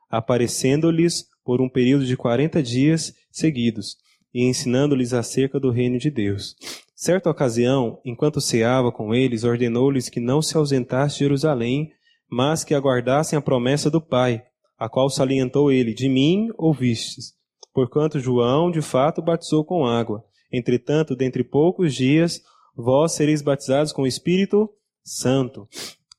[0.07, 3.95] aparecendo-lhes por um período de quarenta dias seguidos
[4.31, 6.55] e ensinando-lhes acerca do reino de Deus.
[6.95, 11.89] Certa ocasião, enquanto ceava com eles, ordenou-lhes que não se ausentasse de Jerusalém,
[12.29, 14.43] mas que aguardassem a promessa do Pai,
[14.77, 17.33] a qual salientou ele: De mim ouvistes.
[17.73, 20.23] Porquanto João, de fato, batizou com água.
[20.51, 22.41] Entretanto, dentre poucos dias,
[22.75, 24.69] vós sereis batizados com o Espírito
[25.03, 25.67] Santo.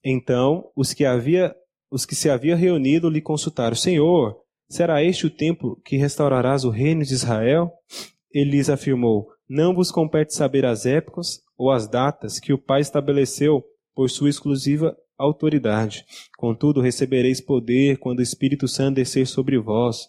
[0.04, 1.54] Então, os que havia
[1.90, 4.36] os que se havia reunido lhe consultaram: Senhor,
[4.70, 7.72] Será este o tempo que restaurarás o reino de Israel?
[8.30, 12.82] Ele lhes afirmou: Não vos compete saber as épocas ou as datas que o Pai
[12.82, 13.64] estabeleceu
[13.94, 16.04] por sua exclusiva autoridade.
[16.36, 20.06] Contudo, recebereis poder quando o Espírito Santo descer sobre vós.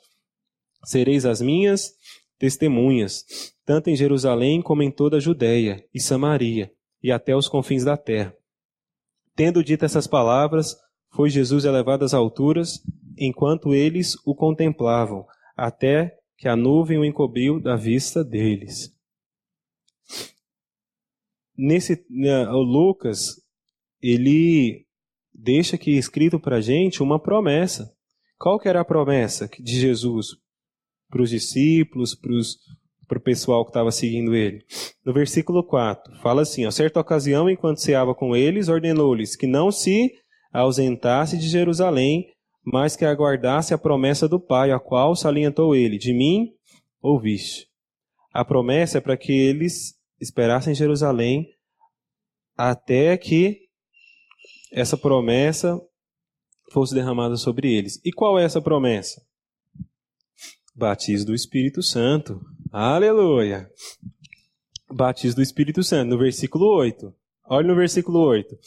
[0.84, 1.94] Sereis as minhas
[2.40, 6.72] testemunhas, tanto em Jerusalém como em toda a Judéia e Samaria,
[7.04, 8.34] e até os confins da terra.
[9.36, 10.76] Tendo dito essas palavras,
[11.12, 12.82] foi Jesus elevado às alturas,
[13.18, 15.26] enquanto eles o contemplavam,
[15.56, 18.96] até que a nuvem o encobriu da vista deles.
[21.58, 23.36] Nesse, né, Lucas,
[24.02, 24.86] ele
[25.34, 27.94] deixa aqui escrito para a gente uma promessa.
[28.38, 30.38] Qual que era a promessa de Jesus
[31.10, 32.16] para os discípulos,
[33.08, 34.64] para o pessoal que estava seguindo ele?
[35.06, 39.72] No versículo 4, fala assim: A certa ocasião, enquanto ceava com eles, ordenou-lhes que não
[39.72, 40.12] se
[40.54, 42.28] ausentasse de Jerusalém,
[42.64, 46.50] mas que aguardasse a promessa do Pai, a qual salientou ele: De mim
[47.02, 47.68] ouviste.
[48.32, 51.48] A promessa é para que eles esperassem em Jerusalém
[52.56, 53.58] até que
[54.72, 55.80] essa promessa
[56.72, 58.00] fosse derramada sobre eles.
[58.06, 59.22] E qual é essa promessa?
[60.80, 62.40] Batismo do Espírito Santo.
[62.72, 63.70] Aleluia!
[64.90, 67.14] Batismo do Espírito Santo, no versículo 8.
[67.50, 68.58] Olha no versículo 8.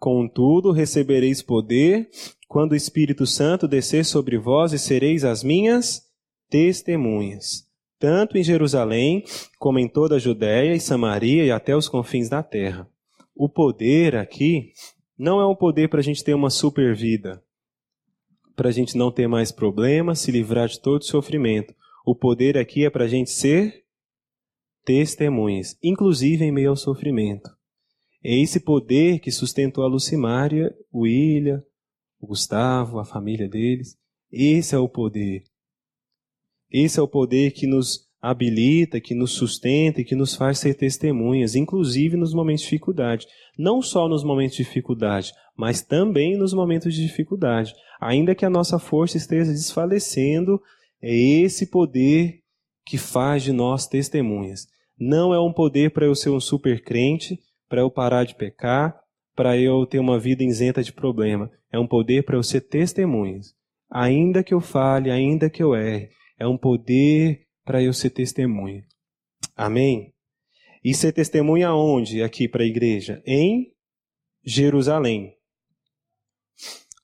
[0.00, 2.10] Contudo, recebereis poder
[2.48, 6.02] quando o Espírito Santo descer sobre vós e sereis as minhas
[6.48, 9.22] testemunhas, tanto em Jerusalém
[9.60, 12.88] como em toda a Judéia e Samaria e até os confins da terra.
[13.32, 14.72] O poder aqui
[15.16, 17.40] não é um poder para a gente ter uma super vida,
[18.60, 21.74] para a gente não ter mais problemas, se livrar de todo sofrimento.
[22.04, 23.86] O poder aqui é para a gente ser
[24.84, 27.48] testemunhas, inclusive em meio ao sofrimento.
[28.22, 31.64] É esse poder que sustentou a Lucimária, o William,
[32.20, 33.96] o Gustavo, a família deles.
[34.30, 35.42] Esse é o poder.
[36.70, 40.74] Esse é o poder que nos habilita, que nos sustenta e que nos faz ser
[40.74, 43.26] testemunhas, inclusive nos momentos de dificuldade.
[43.58, 47.74] Não só nos momentos de dificuldade, mas também nos momentos de dificuldade.
[48.00, 50.60] Ainda que a nossa força esteja desfalecendo,
[51.02, 52.40] é esse poder
[52.84, 54.66] que faz de nós testemunhas.
[54.98, 59.00] Não é um poder para eu ser um super crente, para eu parar de pecar,
[59.34, 61.50] para eu ter uma vida isenta de problema.
[61.72, 63.54] É um poder para eu ser testemunhas.
[63.90, 68.84] Ainda que eu fale, ainda que eu erre, é um poder para eu ser testemunha.
[69.54, 70.12] Amém?
[70.82, 73.22] E ser testemunha onde aqui para a igreja?
[73.24, 73.72] Em
[74.44, 75.36] Jerusalém.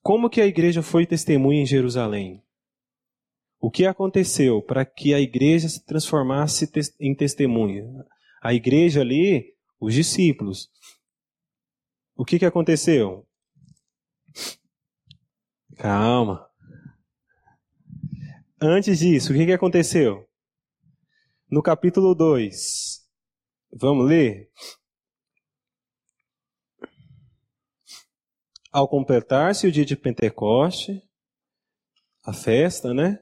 [0.03, 2.43] Como que a igreja foi testemunha em Jerusalém?
[3.61, 7.85] O que aconteceu para que a igreja se transformasse em testemunha?
[8.41, 10.69] A igreja ali os discípulos.
[12.13, 13.25] O que, que aconteceu?
[15.77, 16.45] Calma.
[18.61, 20.26] Antes disso, o que, que aconteceu?
[21.49, 22.99] No capítulo 2,
[23.71, 24.49] vamos ler?
[28.69, 31.01] Ao completar-se o dia de Pentecoste,
[32.25, 33.17] a festa, né?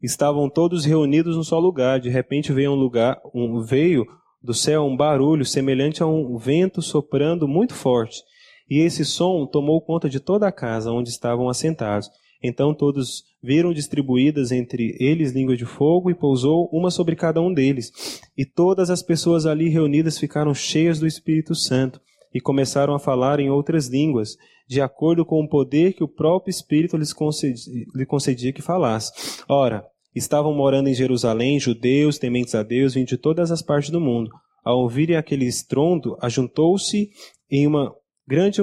[0.00, 2.00] Estavam todos reunidos num só lugar.
[2.00, 4.06] De repente veio um lugar, um, veio
[4.40, 8.22] do céu um barulho semelhante a um vento soprando muito forte.
[8.66, 12.08] E esse som tomou conta de toda a casa onde estavam assentados.
[12.42, 17.52] Então todos viram distribuídas entre eles línguas de fogo e pousou uma sobre cada um
[17.52, 18.20] deles.
[18.36, 22.00] E todas as pessoas ali reunidas ficaram cheias do Espírito Santo
[22.32, 24.36] e começaram a falar em outras línguas,
[24.68, 29.12] de acordo com o poder que o próprio Espírito lhes concedia, lhe concedia que falasse.
[29.48, 29.84] Ora,
[30.18, 34.30] Estavam morando em Jerusalém judeus tementes a Deus vindo de todas as partes do mundo.
[34.64, 37.10] Ao ouvirem aquele estrondo, ajuntou-se
[37.48, 37.94] em, uma
[38.26, 38.60] grande,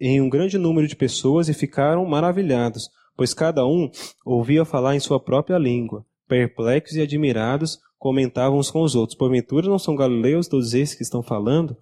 [0.00, 3.90] em um grande número de pessoas e ficaram maravilhados, pois cada um
[4.24, 6.04] ouvia falar em sua própria língua.
[6.26, 11.02] Perplexos e admirados, comentavam uns com os outros: Porventura não são galileus todos esses que
[11.02, 11.76] estão falando?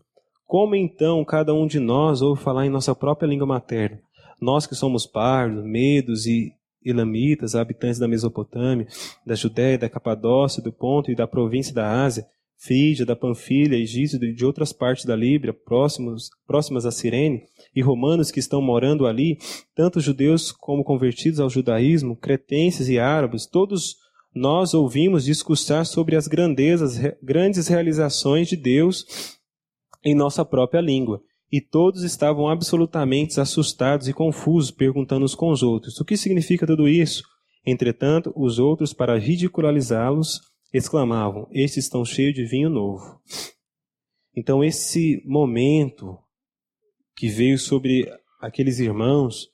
[0.47, 4.01] Como então cada um de nós ouve falar em nossa própria língua materna?
[4.41, 6.53] Nós que somos pardos, medos e
[6.85, 8.87] elamitas, habitantes da Mesopotâmia,
[9.25, 12.27] da Judéia, da Capadócia, do Ponto e da província da Ásia,
[12.65, 17.43] Frígia, da Panfilha, Egídio e de outras partes da Líbia, próximos, próximas a Cirene,
[17.75, 19.37] e romanos que estão morando ali,
[19.75, 23.97] tanto judeus como convertidos ao judaísmo, cretenses e árabes, todos
[24.33, 29.05] nós ouvimos discursar sobre as grandezas, grandes realizações de Deus
[30.05, 31.21] em nossa própria língua
[31.51, 36.67] e todos estavam absolutamente assustados e confusos, perguntando uns com os outros: O que significa
[36.67, 37.25] tudo isso?
[37.65, 40.41] Entretanto, os outros, para ridicularizá-los,
[40.73, 43.21] exclamavam: Estes estão cheios de vinho novo.
[44.35, 46.19] Então, esse momento
[47.15, 48.11] que veio sobre
[48.41, 49.49] aqueles irmãos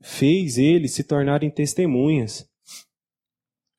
[0.00, 2.48] fez eles se tornarem testemunhas.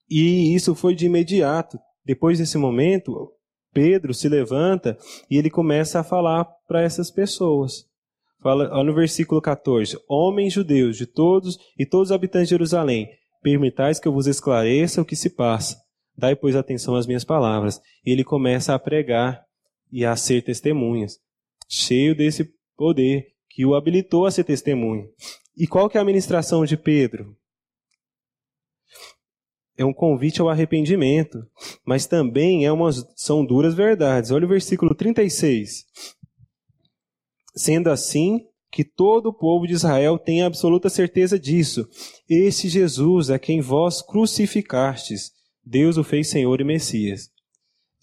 [0.10, 1.80] E isso foi de imediato.
[2.04, 3.32] Depois desse momento,
[3.72, 4.98] Pedro se levanta
[5.30, 7.86] e ele começa a falar para essas pessoas.
[8.42, 13.10] Fala no versículo 14: Homens judeus de todos e todos os habitantes de Jerusalém,
[13.42, 15.78] permitais que eu vos esclareça o que se passa.
[16.20, 17.82] Dai, pois, atenção às minhas palavras.
[18.06, 19.42] E ele começa a pregar
[19.90, 21.18] e a ser testemunhas,
[21.68, 25.08] cheio desse poder que o habilitou a ser testemunha.
[25.58, 27.36] E qual que é a ministração de Pedro?
[29.78, 31.48] É um convite ao arrependimento,
[31.86, 34.30] mas também é uma, são duras verdades.
[34.30, 35.86] Olha o versículo 36.
[37.56, 41.88] Sendo assim, que todo o povo de Israel tenha absoluta certeza disso.
[42.30, 45.32] Esse Jesus a quem vós crucificastes,
[45.70, 47.30] Deus o fez Senhor e Messias.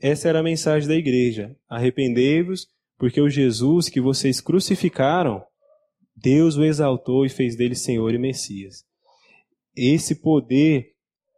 [0.01, 1.57] Essa era a mensagem da igreja.
[1.69, 5.45] Arrependei-vos, porque o Jesus que vocês crucificaram,
[6.15, 8.85] Deus o exaltou e fez dele Senhor e Messias.
[9.75, 10.93] Esse poder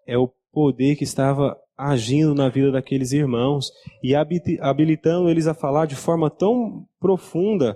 [0.06, 3.72] é o poder que estava agindo na vida daqueles irmãos
[4.02, 7.74] e habilitando eles a falar de forma tão profunda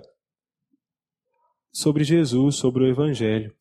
[1.71, 3.51] sobre Jesus, sobre o Evangelho.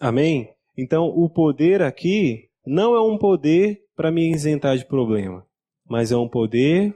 [0.00, 0.54] Amém?
[0.74, 5.46] Então, o poder aqui não é um poder para me isentar de problema,
[5.88, 6.94] mas é um poder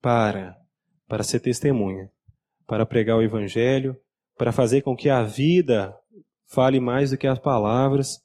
[0.00, 0.56] para
[1.06, 2.10] para ser testemunha,
[2.66, 3.96] para pregar o evangelho,
[4.36, 5.96] para fazer com que a vida
[6.46, 8.22] fale mais do que as palavras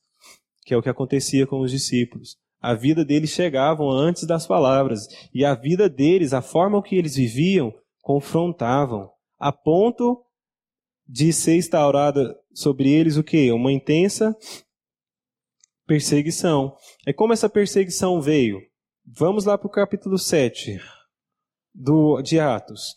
[0.66, 2.38] que é o que acontecia com os discípulos.
[2.62, 7.16] A vida deles chegava antes das palavras, e a vida deles, a forma que eles
[7.16, 10.24] viviam, confrontavam, a ponto
[11.06, 13.52] de ser instaurada sobre eles o que?
[13.52, 14.36] Uma intensa
[15.86, 16.76] perseguição.
[17.06, 18.62] É como essa perseguição veio.
[19.06, 20.80] Vamos lá para o capítulo 7
[21.74, 22.96] do, de Atos.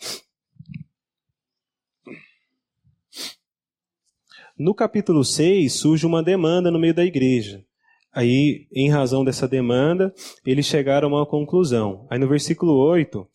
[4.59, 7.64] No capítulo 6 surge uma demanda no meio da igreja.
[8.12, 10.14] Aí, em razão dessa demanda,
[10.45, 12.07] eles chegaram a uma conclusão.
[12.11, 13.28] Aí no versículo 8,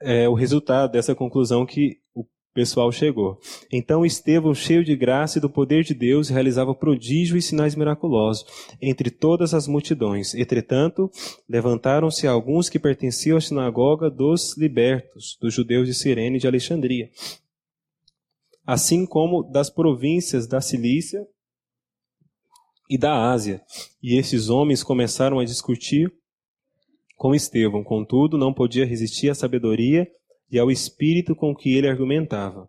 [0.00, 2.24] é o resultado dessa conclusão que o
[2.56, 3.38] pessoal chegou.
[3.70, 8.46] Então Estevão, cheio de graça e do poder de Deus, realizava prodígios e sinais miraculosos
[8.80, 10.34] entre todas as multidões.
[10.34, 11.10] Entretanto,
[11.46, 17.10] levantaram-se alguns que pertenciam à sinagoga dos libertos, dos judeus de Cirene e de Alexandria,
[18.66, 21.26] assim como das províncias da Cilícia
[22.88, 23.60] e da Ásia.
[24.02, 26.10] E esses homens começaram a discutir
[27.16, 27.84] com Estevão.
[27.84, 30.08] Contudo, não podia resistir à sabedoria
[30.50, 32.68] e ao espírito com que ele argumentava.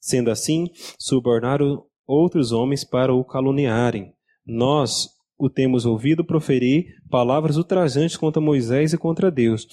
[0.00, 4.12] Sendo assim, subornaram outros homens para o caluniarem.
[4.46, 5.08] Nós
[5.38, 9.66] o temos ouvido proferir palavras ultrajantes contra Moisés e contra Deus.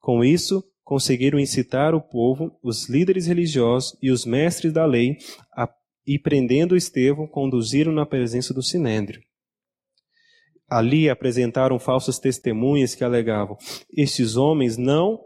[0.00, 5.16] Com isso, conseguiram incitar o povo, os líderes religiosos e os mestres da lei,
[5.56, 5.68] a,
[6.06, 9.22] e prendendo Estevão, conduziram na presença do sinédrio.
[10.68, 13.56] Ali apresentaram falsas testemunhas que alegavam:
[13.96, 15.20] estes homens não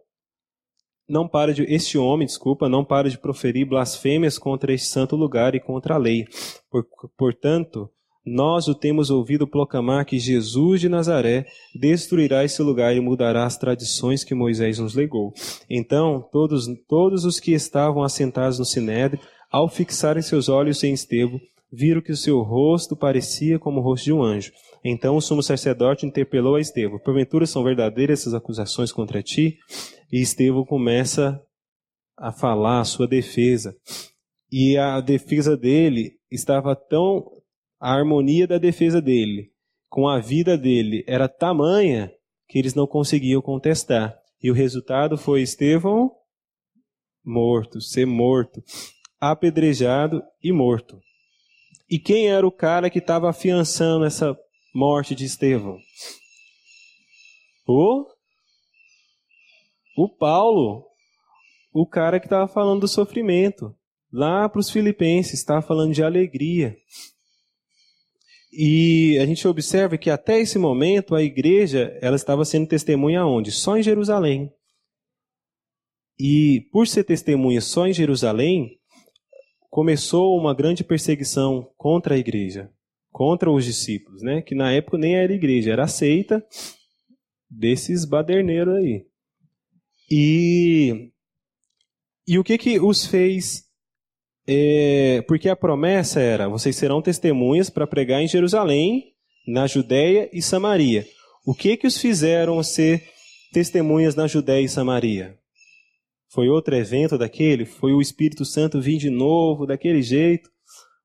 [1.09, 5.55] não para de este homem, desculpa, não para de proferir blasfêmias contra este santo lugar
[5.55, 6.25] e contra a lei.
[6.71, 6.87] Por,
[7.17, 7.89] portanto,
[8.27, 13.57] nós o temos ouvido proclamar que Jesus de Nazaré destruirá esse lugar e mudará as
[13.57, 15.33] tradições que Moisés nos legou.
[15.71, 21.41] Então, todos, todos os que estavam assentados no sinédrio, ao fixarem seus olhos em Estevão,
[21.73, 24.51] viram que o seu rosto parecia como o rosto de um anjo.
[24.89, 29.59] Então o sumo sacerdote interpelou a Estevão: Porventura são verdadeiras essas acusações contra ti?
[30.13, 31.41] E Estevão começa
[32.17, 33.75] a falar a sua defesa.
[34.51, 37.25] E a defesa dele estava tão
[37.81, 39.51] a harmonia da defesa dele
[39.89, 42.13] com a vida dele era tamanha
[42.49, 44.15] que eles não conseguiam contestar.
[44.43, 46.11] E o resultado foi Estevão
[47.25, 48.63] morto, ser morto,
[49.19, 51.01] apedrejado e morto.
[51.91, 54.37] E quem era o cara que estava afiançando essa
[54.77, 55.79] morte de Estevão?
[57.67, 58.07] O
[59.97, 60.85] o Paulo,
[61.73, 63.75] o cara que estava falando do sofrimento.
[64.13, 66.77] Lá para os filipenses, estava falando de alegria.
[68.53, 73.51] E a gente observa que até esse momento a igreja ela estava sendo testemunha onde?
[73.51, 74.53] Só em Jerusalém.
[76.19, 78.79] E por ser testemunha só em Jerusalém,
[79.71, 82.71] começou uma grande perseguição contra a igreja,
[83.17, 84.43] contra os discípulos, né?
[84.43, 86.45] Que na época nem era igreja, era seita
[87.49, 89.07] desses baderneiros aí.
[90.11, 91.11] E
[92.29, 93.65] e o que que os fez
[94.47, 99.15] é, porque a promessa era: vocês serão testemunhas para pregar em Jerusalém,
[99.49, 101.07] na Judéia e Samaria.
[101.47, 103.03] O que que os fizeram ser
[103.51, 105.39] testemunhas na Judéia e Samaria?
[106.29, 107.65] Foi outro evento daquele?
[107.65, 110.51] Foi o Espírito Santo vir de novo, daquele jeito?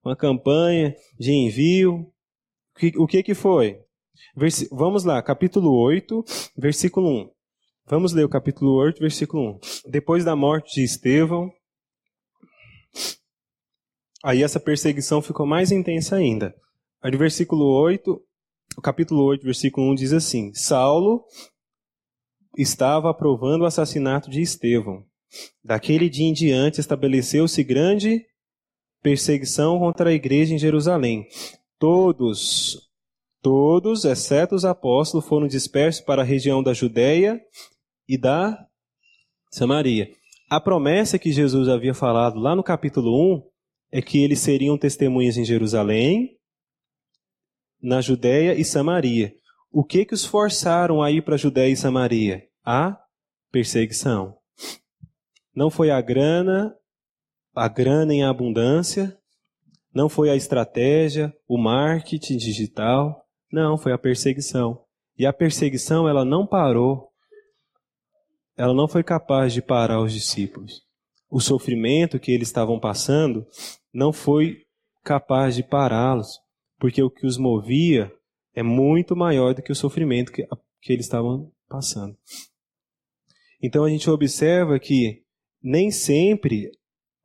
[0.03, 2.11] Uma campanha de envio?
[2.97, 3.79] O que, que, foi?
[4.35, 6.23] Vers Vamos lá, capítulo 8,
[6.57, 7.29] versículo 1.
[7.87, 9.89] Vamos ler o capítulo 8, versículo 1.
[9.89, 11.51] Depois da morte de Estevão,
[14.23, 16.53] Aí essa perseguição ficou mais intensa ainda.
[17.01, 18.21] Aí versículo 8,
[18.77, 21.23] o capítulo 8, versículo 1 diz assim: Saulo
[22.55, 25.03] estava aprovando o assassinato de Estevão.
[25.63, 28.23] Daquele dia em diante estabeleceu-se grande
[29.01, 31.27] perseguição contra a igreja em Jerusalém.
[31.79, 32.89] Todos,
[33.41, 37.41] todos, exceto os apóstolos, foram dispersos para a região da Judéia
[38.07, 38.67] e da
[39.49, 40.09] Samaria.
[40.49, 43.43] A promessa que Jesus havia falado lá no capítulo 1
[43.91, 46.37] é que eles seriam testemunhas em Jerusalém,
[47.81, 49.33] na Judéia e Samaria.
[49.71, 52.43] O que que os forçaram a ir para a Judéia e Samaria?
[52.63, 52.97] A
[53.51, 54.37] perseguição.
[55.55, 56.75] Não foi a grana,
[57.61, 59.15] a grana em abundância,
[59.93, 64.83] não foi a estratégia, o marketing digital, não, foi a perseguição.
[65.15, 67.09] E a perseguição, ela não parou.
[68.57, 70.81] Ela não foi capaz de parar os discípulos.
[71.29, 73.45] O sofrimento que eles estavam passando
[73.93, 74.63] não foi
[75.03, 76.39] capaz de pará-los,
[76.79, 78.11] porque o que os movia
[78.55, 80.47] é muito maior do que o sofrimento que,
[80.81, 82.17] que eles estavam passando.
[83.61, 85.21] Então a gente observa que
[85.61, 86.71] nem sempre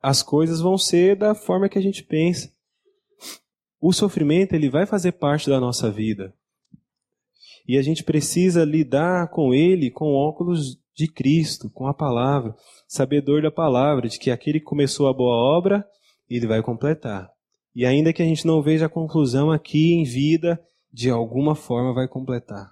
[0.01, 2.51] as coisas vão ser da forma que a gente pensa.
[3.79, 6.33] O sofrimento ele vai fazer parte da nossa vida.
[7.67, 12.55] E a gente precisa lidar com ele com óculos de Cristo, com a palavra,
[12.87, 15.85] sabedor da palavra, de que aquele que começou a boa obra,
[16.29, 17.29] ele vai completar.
[17.75, 20.59] E ainda que a gente não veja a conclusão aqui em vida,
[20.91, 22.71] de alguma forma vai completar.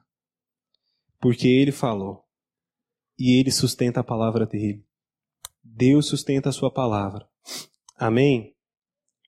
[1.20, 2.24] Porque ele falou.
[3.20, 4.84] E ele sustenta a palavra dele.
[5.66, 7.28] Deus sustenta a sua palavra.
[7.98, 8.54] Amém?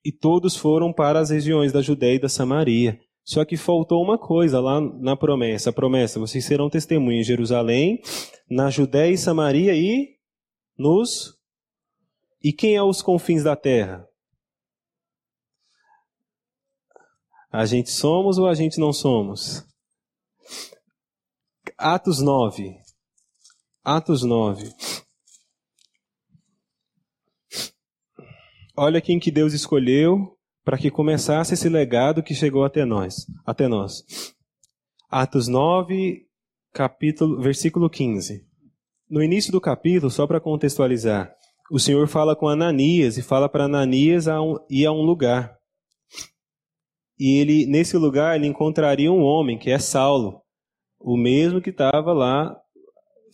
[0.04, 2.98] E todos foram para as regiões da Judéia e da Samaria.
[3.24, 5.70] Só que faltou uma coisa lá na promessa.
[5.70, 8.00] A promessa, vocês serão testemunhas em Jerusalém,
[8.48, 10.16] na Judéia e Samaria e
[10.78, 11.36] nos...
[12.42, 14.06] E quem é os confins da terra?
[17.50, 19.66] A gente somos ou a gente não somos?
[21.76, 22.76] Atos 9.
[23.82, 24.72] Atos 9.
[28.80, 33.66] Olha quem que Deus escolheu para que começasse esse legado que chegou até nós, até
[33.66, 34.04] nós.
[35.10, 36.24] Atos 9,
[36.72, 38.46] capítulo, versículo 15.
[39.10, 41.34] No início do capítulo, só para contextualizar,
[41.72, 44.26] o Senhor fala com Ananias e fala para Ananias
[44.70, 45.58] ir a um lugar.
[47.18, 50.40] E ele, nesse lugar, ele encontraria um homem, que é Saulo,
[51.00, 52.56] o mesmo que estava lá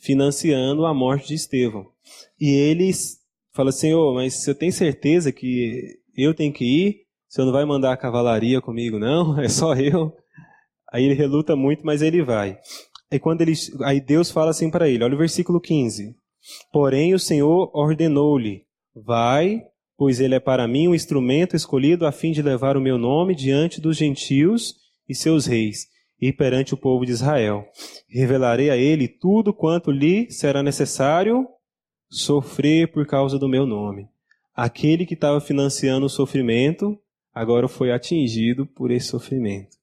[0.01, 1.93] financiando a morte de Estevão.
[2.41, 3.23] E eles
[3.55, 7.05] fala, Senhor, mas você tem certeza que eu tenho que ir?
[7.29, 9.39] Você não vai mandar a cavalaria comigo, não?
[9.41, 10.13] É só eu.
[10.93, 12.59] Aí ele reluta muito, mas ele vai.
[13.11, 16.15] E quando ele, aí Deus fala assim para ele, olha o versículo 15.
[16.73, 19.63] Porém o Senhor ordenou-lhe, vai,
[19.97, 23.35] pois ele é para mim um instrumento escolhido a fim de levar o meu nome
[23.35, 24.75] diante dos gentios
[25.09, 25.87] e seus reis,
[26.21, 27.65] e perante o povo de Israel.
[28.09, 31.47] Revelarei a ele tudo quanto lhe será necessário
[32.15, 34.09] sofrer por causa do meu nome.
[34.55, 36.97] Aquele que estava financiando o sofrimento,
[37.35, 39.77] agora foi atingido por esse sofrimento.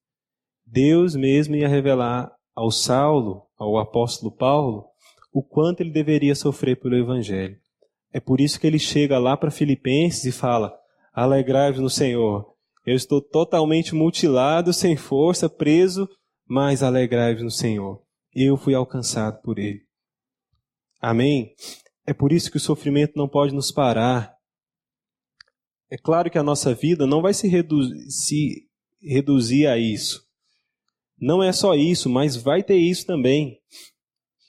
[0.66, 4.86] Deus mesmo ia revelar ao Saulo, ao apóstolo Paulo,
[5.34, 7.58] o quanto ele deveria sofrer pelo evangelho.
[8.14, 10.74] É por isso que ele chega lá para Filipenses e fala:
[11.14, 12.50] Alegrai-vos no Senhor.
[12.86, 16.10] Eu estou totalmente mutilado, sem força, preso,
[16.48, 18.02] mas alegrai-vos no Senhor.
[18.34, 19.82] Eu fui alcançado por ele.
[21.02, 21.54] Amém?
[22.06, 24.36] É por isso que o sofrimento não pode nos parar.
[25.90, 28.68] É claro que a nossa vida não vai se, redu se
[29.02, 30.26] reduzir a isso.
[31.20, 33.60] Não é só isso, mas vai ter isso também.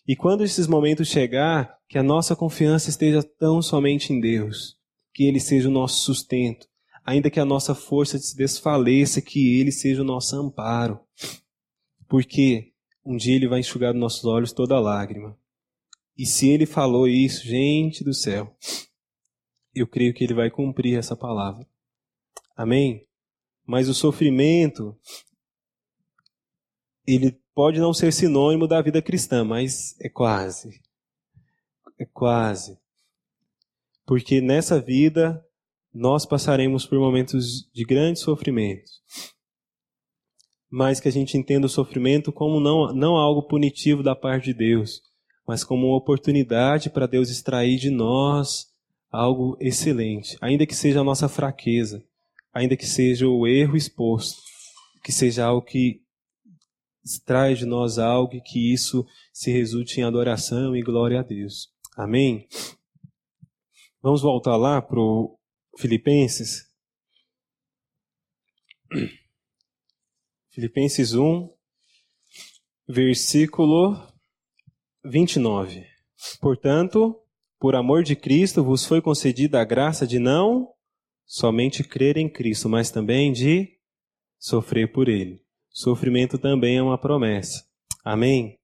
[0.06, 4.76] E quando esses momentos chegar, que a nossa confiança esteja tão somente em Deus,
[5.12, 6.66] que Ele seja o nosso sustento,
[7.04, 10.98] ainda que a nossa força se desfaleça, que Ele seja o nosso amparo.
[12.08, 12.72] Porque
[13.04, 15.36] um dia Ele vai enxugar dos nossos olhos toda lágrima.
[16.22, 18.56] E se ele falou isso, gente do céu,
[19.74, 21.66] eu creio que ele vai cumprir essa palavra.
[22.56, 23.04] Amém?
[23.66, 24.96] Mas o sofrimento,
[27.04, 30.80] ele pode não ser sinônimo da vida cristã, mas é quase.
[31.98, 32.78] É quase.
[34.06, 35.44] Porque nessa vida
[35.92, 38.92] nós passaremos por momentos de grande sofrimento.
[40.70, 44.54] Mas que a gente entenda o sofrimento como não, não algo punitivo da parte de
[44.54, 45.02] Deus,
[45.46, 48.70] mas como uma oportunidade para Deus extrair de nós
[49.10, 52.02] algo excelente, ainda que seja a nossa fraqueza,
[52.52, 54.40] ainda que seja o erro exposto,
[55.02, 56.00] que seja algo que
[57.04, 61.68] extrai de nós algo e que isso se resulte em adoração e glória a Deus.
[61.96, 62.46] Amém?
[64.00, 64.98] Vamos voltar lá para
[65.78, 66.70] Filipenses.
[70.50, 71.50] Filipenses 1,
[72.86, 74.11] versículo
[75.04, 75.84] 29.
[76.40, 77.18] Portanto,
[77.58, 80.68] por amor de Cristo vos foi concedida a graça de não
[81.24, 83.68] somente crer em Cristo, mas também de
[84.38, 85.40] sofrer por Ele.
[85.70, 87.64] Sofrimento também é uma promessa.
[88.04, 88.58] Amém?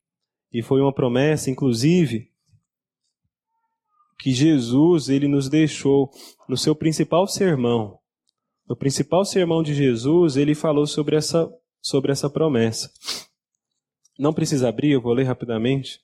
[0.53, 2.30] E foi uma promessa, inclusive,
[4.18, 6.11] que Jesus ele nos deixou
[6.49, 7.99] no seu principal sermão.
[8.68, 11.49] No principal sermão de Jesus, ele falou sobre essa,
[11.80, 12.91] sobre essa promessa.
[14.18, 16.01] Não precisa abrir, eu vou ler rapidamente.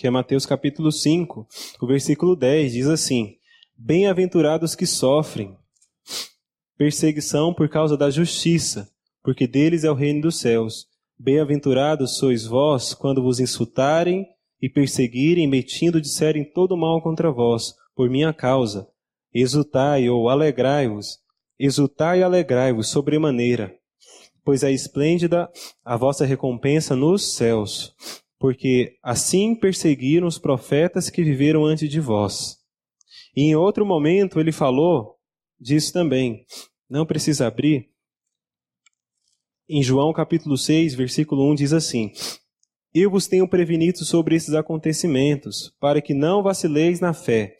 [0.00, 1.46] Que é Mateus capítulo 5,
[1.78, 3.34] o versículo 10, diz assim:
[3.76, 5.54] Bem-aventurados que sofrem
[6.78, 8.90] perseguição por causa da justiça,
[9.22, 10.86] porque deles é o reino dos céus.
[11.18, 14.26] Bem-aventurados sois vós quando vos insultarem
[14.58, 18.88] e perseguirem, metindo disserem todo mal contra vós, por minha causa.
[19.34, 21.18] Exultai ou alegrai-vos,
[21.58, 23.76] exultai e alegrai-vos sobremaneira,
[24.42, 25.50] pois é esplêndida
[25.84, 27.94] a vossa recompensa nos céus,
[28.40, 32.56] porque assim perseguiram os profetas que viveram antes de vós.
[33.36, 35.16] E em outro momento ele falou
[35.60, 36.46] disso também.
[36.88, 37.90] Não precisa abrir.
[39.68, 42.10] Em João capítulo 6, versículo 1 diz assim:
[42.94, 47.58] Eu vos tenho prevenido sobre esses acontecimentos, para que não vacileis na fé.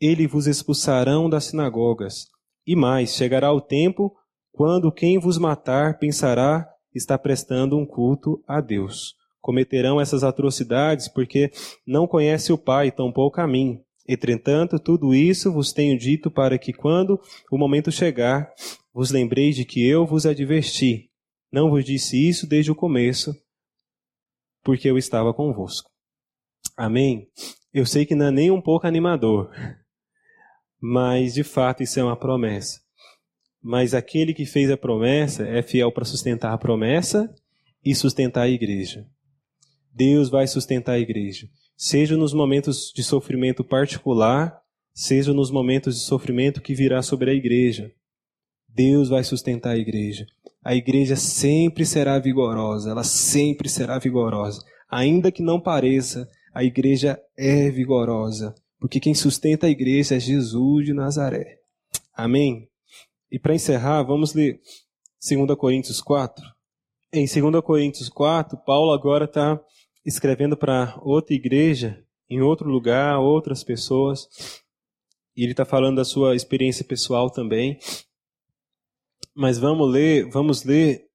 [0.00, 2.28] Ele vos expulsarão das sinagogas.
[2.64, 4.14] E mais, chegará o tempo
[4.52, 9.16] quando quem vos matar pensará está prestando um culto a Deus.
[9.44, 11.52] Cometerão essas atrocidades porque
[11.86, 13.78] não conhece o Pai, tampouco a mim.
[14.08, 17.20] Entretanto, tudo isso vos tenho dito para que, quando
[17.52, 18.50] o momento chegar,
[18.90, 21.10] vos lembreis de que eu vos adverti.
[21.52, 23.36] Não vos disse isso desde o começo,
[24.62, 25.90] porque eu estava convosco.
[26.74, 27.28] Amém?
[27.70, 29.50] Eu sei que não é nem um pouco animador,
[30.80, 32.80] mas de fato isso é uma promessa.
[33.62, 37.30] Mas aquele que fez a promessa é fiel para sustentar a promessa
[37.84, 39.06] e sustentar a igreja.
[39.94, 44.60] Deus vai sustentar a igreja seja nos momentos de sofrimento particular,
[44.92, 47.90] seja nos momentos de sofrimento que virá sobre a igreja.
[48.68, 50.26] Deus vai sustentar a igreja.
[50.64, 54.64] A igreja sempre será vigorosa, ela sempre será vigorosa.
[54.90, 60.86] Ainda que não pareça, a igreja é vigorosa, porque quem sustenta a igreja é Jesus
[60.86, 61.58] de Nazaré.
[62.14, 62.68] Amém?
[63.30, 64.60] E para encerrar, vamos ler
[65.28, 66.44] 2 Coríntios 4.
[67.12, 69.60] Em 2 Coríntios 4, Paulo agora está
[70.04, 74.28] escrevendo para outra igreja, em outro lugar, outras pessoas.
[75.36, 77.78] E ele está falando da sua experiência pessoal também.
[79.34, 81.06] Mas vamos ler, vamos ler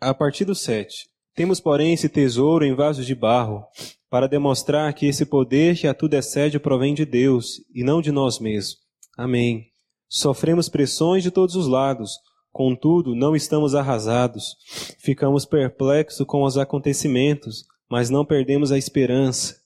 [0.00, 1.08] a partir do 7.
[1.34, 3.64] Temos, porém, esse tesouro em vasos de barro,
[4.10, 8.10] para demonstrar que esse poder que a tudo excede provém de Deus, e não de
[8.10, 8.76] nós mesmos.
[9.16, 9.66] Amém.
[10.08, 12.12] Sofremos pressões de todos os lados,
[12.58, 14.56] Contudo, não estamos arrasados.
[14.98, 19.60] Ficamos perplexos com os acontecimentos, mas não perdemos a esperança.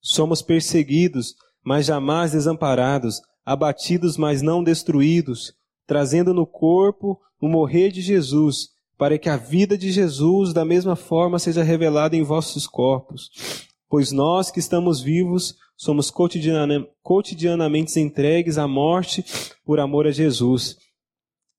[0.00, 1.34] Somos perseguidos,
[1.64, 5.54] mas jamais desamparados, abatidos, mas não destruídos,
[5.88, 10.94] trazendo no corpo o morrer de Jesus, para que a vida de Jesus da mesma
[10.94, 13.28] forma seja revelada em vossos corpos.
[13.90, 19.24] Pois nós que estamos vivos somos cotidianamente entregues à morte
[19.64, 20.85] por amor a Jesus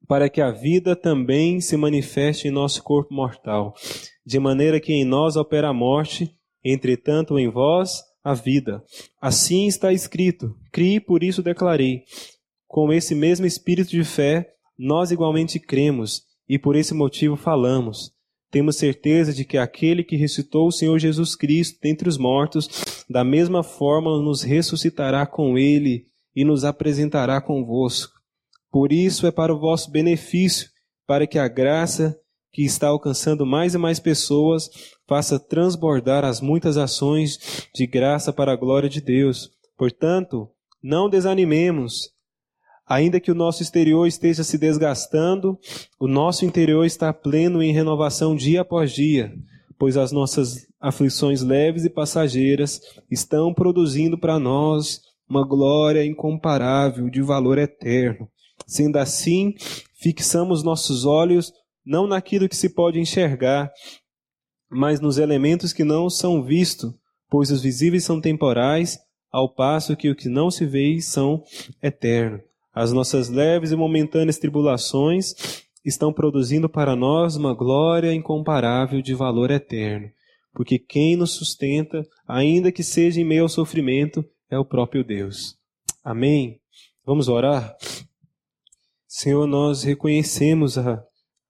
[0.08, 3.74] para que a vida também se manifeste em nosso corpo mortal,
[4.26, 6.34] de maneira que em nós opera a morte,
[6.64, 8.84] entretanto em vós a vida.
[9.22, 12.04] Assim está escrito: Criei, por isso declarei.
[12.68, 14.48] Com esse mesmo espírito de fé,
[14.78, 18.12] nós igualmente cremos e por esse motivo falamos.
[18.50, 23.24] Temos certeza de que aquele que ressuscitou o Senhor Jesus Cristo dentre os mortos, da
[23.24, 26.06] mesma forma nos ressuscitará com ele
[26.36, 28.17] e nos apresentará convosco.
[28.78, 30.70] Por isso é para o vosso benefício,
[31.08, 32.16] para que a graça
[32.54, 34.70] que está alcançando mais e mais pessoas
[35.08, 37.40] faça transbordar as muitas ações
[37.74, 39.50] de graça para a glória de Deus.
[39.76, 40.48] Portanto,
[40.80, 42.12] não desanimemos.
[42.86, 45.58] Ainda que o nosso exterior esteja se desgastando,
[46.00, 49.34] o nosso interior está pleno em renovação dia após dia,
[49.80, 57.24] pois as nossas aflições leves e passageiras estão produzindo para nós uma glória incomparável de
[57.24, 58.30] valor eterno.
[58.68, 59.56] Sendo assim,
[59.96, 61.54] fixamos nossos olhos
[61.86, 63.72] não naquilo que se pode enxergar,
[64.70, 66.94] mas nos elementos que não são vistos,
[67.30, 69.00] pois os visíveis são temporais,
[69.32, 71.44] ao passo que o que não se vê são
[71.82, 72.42] eternos.
[72.74, 75.34] As nossas leves e momentâneas tribulações
[75.84, 80.10] estão produzindo para nós uma glória incomparável de valor eterno,
[80.54, 85.56] porque quem nos sustenta, ainda que seja em meio ao sofrimento, é o próprio Deus.
[86.04, 86.60] Amém?
[87.06, 87.76] Vamos orar?
[89.18, 91.04] Senhor, nós reconhecemos a,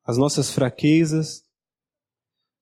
[0.06, 1.42] as nossas fraquezas,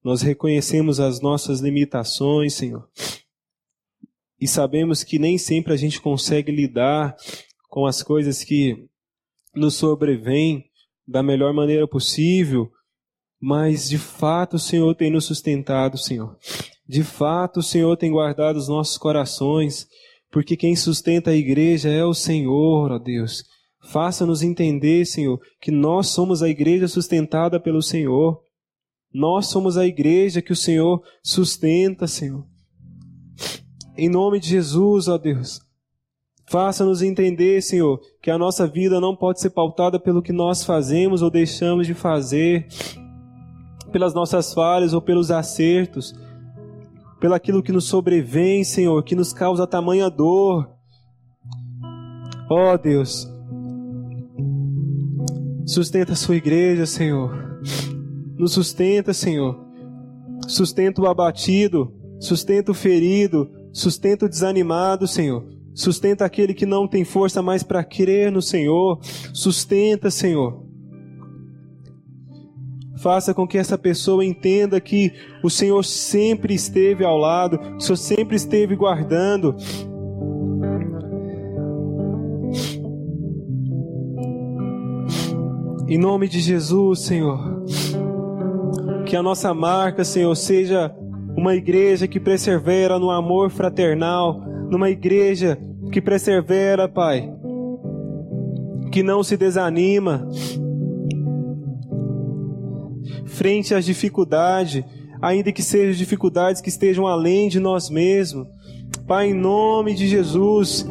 [0.03, 2.89] nós reconhecemos as nossas limitações, Senhor.
[4.41, 7.15] E sabemos que nem sempre a gente consegue lidar
[7.69, 8.87] com as coisas que
[9.53, 10.65] nos sobrevêm
[11.07, 12.67] da melhor maneira possível,
[13.39, 16.35] mas de fato o Senhor tem nos sustentado, Senhor.
[16.89, 19.87] De fato o Senhor tem guardado os nossos corações,
[20.31, 23.43] porque quem sustenta a igreja é o Senhor, ó Deus.
[23.85, 28.41] Faça-nos entender, Senhor, que nós somos a igreja sustentada pelo Senhor.
[29.13, 32.45] Nós somos a igreja que o Senhor sustenta, Senhor.
[33.97, 35.61] Em nome de Jesus, ó Deus,
[36.49, 41.21] faça-nos entender, Senhor, que a nossa vida não pode ser pautada pelo que nós fazemos
[41.21, 42.67] ou deixamos de fazer,
[43.91, 46.13] pelas nossas falhas ou pelos acertos,
[47.21, 50.69] pelo aquilo que nos sobrevém, Senhor, que nos causa tamanha dor.
[52.49, 53.34] Ó Deus,
[55.65, 57.59] sustenta a sua igreja, Senhor.
[58.37, 59.59] Nos sustenta, Senhor.
[60.47, 65.43] Sustenta o abatido, sustenta o ferido, sustenta o desanimado, Senhor.
[65.73, 68.99] Sustenta aquele que não tem força mais para crer no Senhor.
[69.33, 70.63] Sustenta, Senhor.
[72.97, 75.11] Faça com que essa pessoa entenda que
[75.43, 79.55] o Senhor sempre esteve ao lado, o Senhor sempre esteve guardando.
[85.87, 87.63] Em nome de Jesus, Senhor.
[89.05, 90.91] Que a nossa marca, Senhor, seja
[91.37, 95.59] uma igreja que persevera no amor fraternal, numa igreja
[95.91, 97.31] que persevera, Pai,
[98.91, 100.27] que não se desanima
[103.25, 104.83] frente às dificuldades,
[105.21, 108.47] ainda que sejam dificuldades que estejam além de nós mesmos.
[109.05, 110.83] Pai, em nome de Jesus,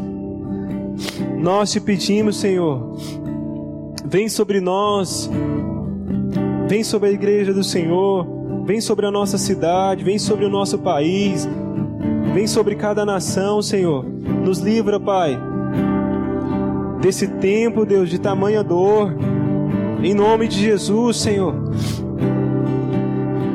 [1.39, 2.95] nós te pedimos, Senhor,
[4.15, 5.29] vem sobre nós
[6.69, 8.27] Vem sobre a igreja do Senhor,
[8.65, 11.47] vem sobre a nossa cidade, vem sobre o nosso país,
[12.33, 14.05] vem sobre cada nação, Senhor.
[14.05, 15.39] Nos livra, Pai,
[17.01, 19.15] desse tempo, Deus, de tamanha dor.
[20.03, 21.55] Em nome de Jesus, Senhor.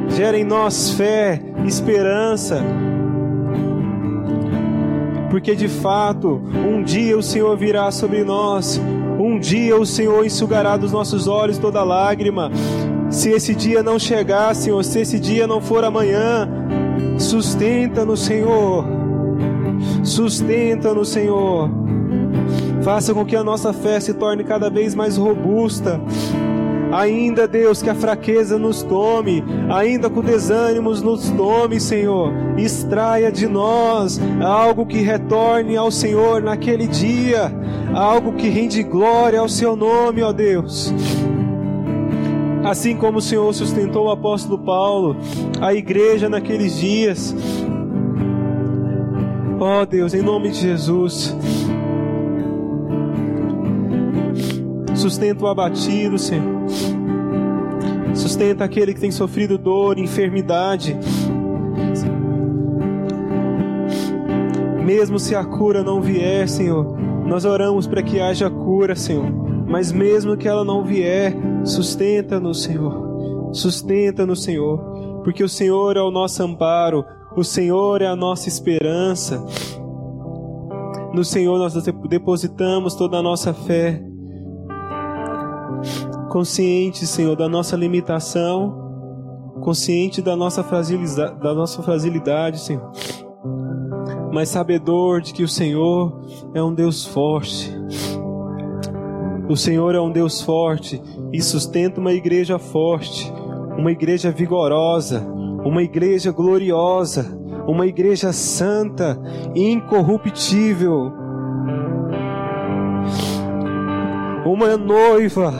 [0.10, 2.64] Gera em nós fé, esperança.
[5.32, 8.80] Porque de fato, um dia o Senhor virá sobre nós.
[9.20, 12.50] Um dia o Senhor enxugará dos nossos olhos toda lágrima.
[13.10, 16.48] Se esse dia não chegar, Senhor, se esse dia não for amanhã,
[17.18, 18.86] sustenta no Senhor.
[20.06, 21.70] Sustenta no Senhor.
[22.82, 26.00] Faça com que a nossa fé se torne cada vez mais robusta.
[26.92, 32.34] Ainda, Deus, que a fraqueza nos tome, ainda que o desânimo nos tome, Senhor.
[32.58, 37.52] Extraia de nós algo que retorne ao Senhor naquele dia,
[37.94, 40.92] algo que rende glória ao Seu nome, ó Deus.
[42.64, 45.16] Assim como o Senhor sustentou o apóstolo Paulo,
[45.62, 47.36] a igreja naqueles dias.
[49.60, 51.36] Ó Deus, em nome de Jesus.
[55.00, 56.66] Sustenta o abatido, Senhor.
[58.14, 60.94] Sustenta aquele que tem sofrido dor, enfermidade.
[64.86, 69.32] Mesmo se a cura não vier, Senhor, nós oramos para que haja cura, Senhor.
[69.70, 71.34] Mas mesmo que ela não vier,
[71.64, 73.54] sustenta no Senhor.
[73.54, 77.06] Sustenta no Senhor, porque o Senhor é o nosso amparo,
[77.38, 79.42] o Senhor é a nossa esperança.
[81.14, 81.74] No Senhor nós
[82.10, 84.09] depositamos toda a nossa fé.
[86.30, 92.92] Consciente, Senhor, da nossa limitação, consciente da nossa fragilidade, da nossa fragilidade, Senhor.
[94.32, 96.22] Mas sabedor de que o Senhor
[96.54, 97.80] é um Deus forte
[99.50, 101.02] o Senhor é um Deus forte
[101.34, 103.34] e sustenta uma igreja forte,
[103.76, 105.28] uma igreja vigorosa,
[105.66, 107.26] uma igreja gloriosa,
[107.68, 109.20] uma igreja santa,
[109.56, 111.12] incorruptível.
[114.46, 115.52] Uma noiva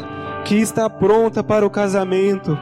[0.50, 2.58] que está pronta para o casamento,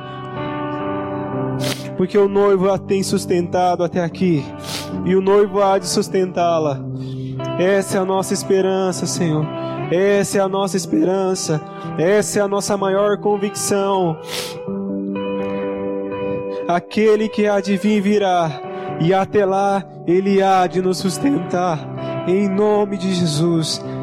[1.96, 4.44] porque o noivo a tem sustentado até aqui
[5.06, 6.82] e o noivo há de sustentá-la.
[7.58, 9.46] Essa é a nossa esperança, Senhor.
[9.90, 11.62] Essa é a nossa esperança,
[11.98, 14.18] essa é a nossa maior convicção.
[16.68, 18.52] Aquele que há de vir virá,
[19.00, 21.80] e até lá ele há de nos sustentar.
[22.28, 23.82] Em nome de Jesus,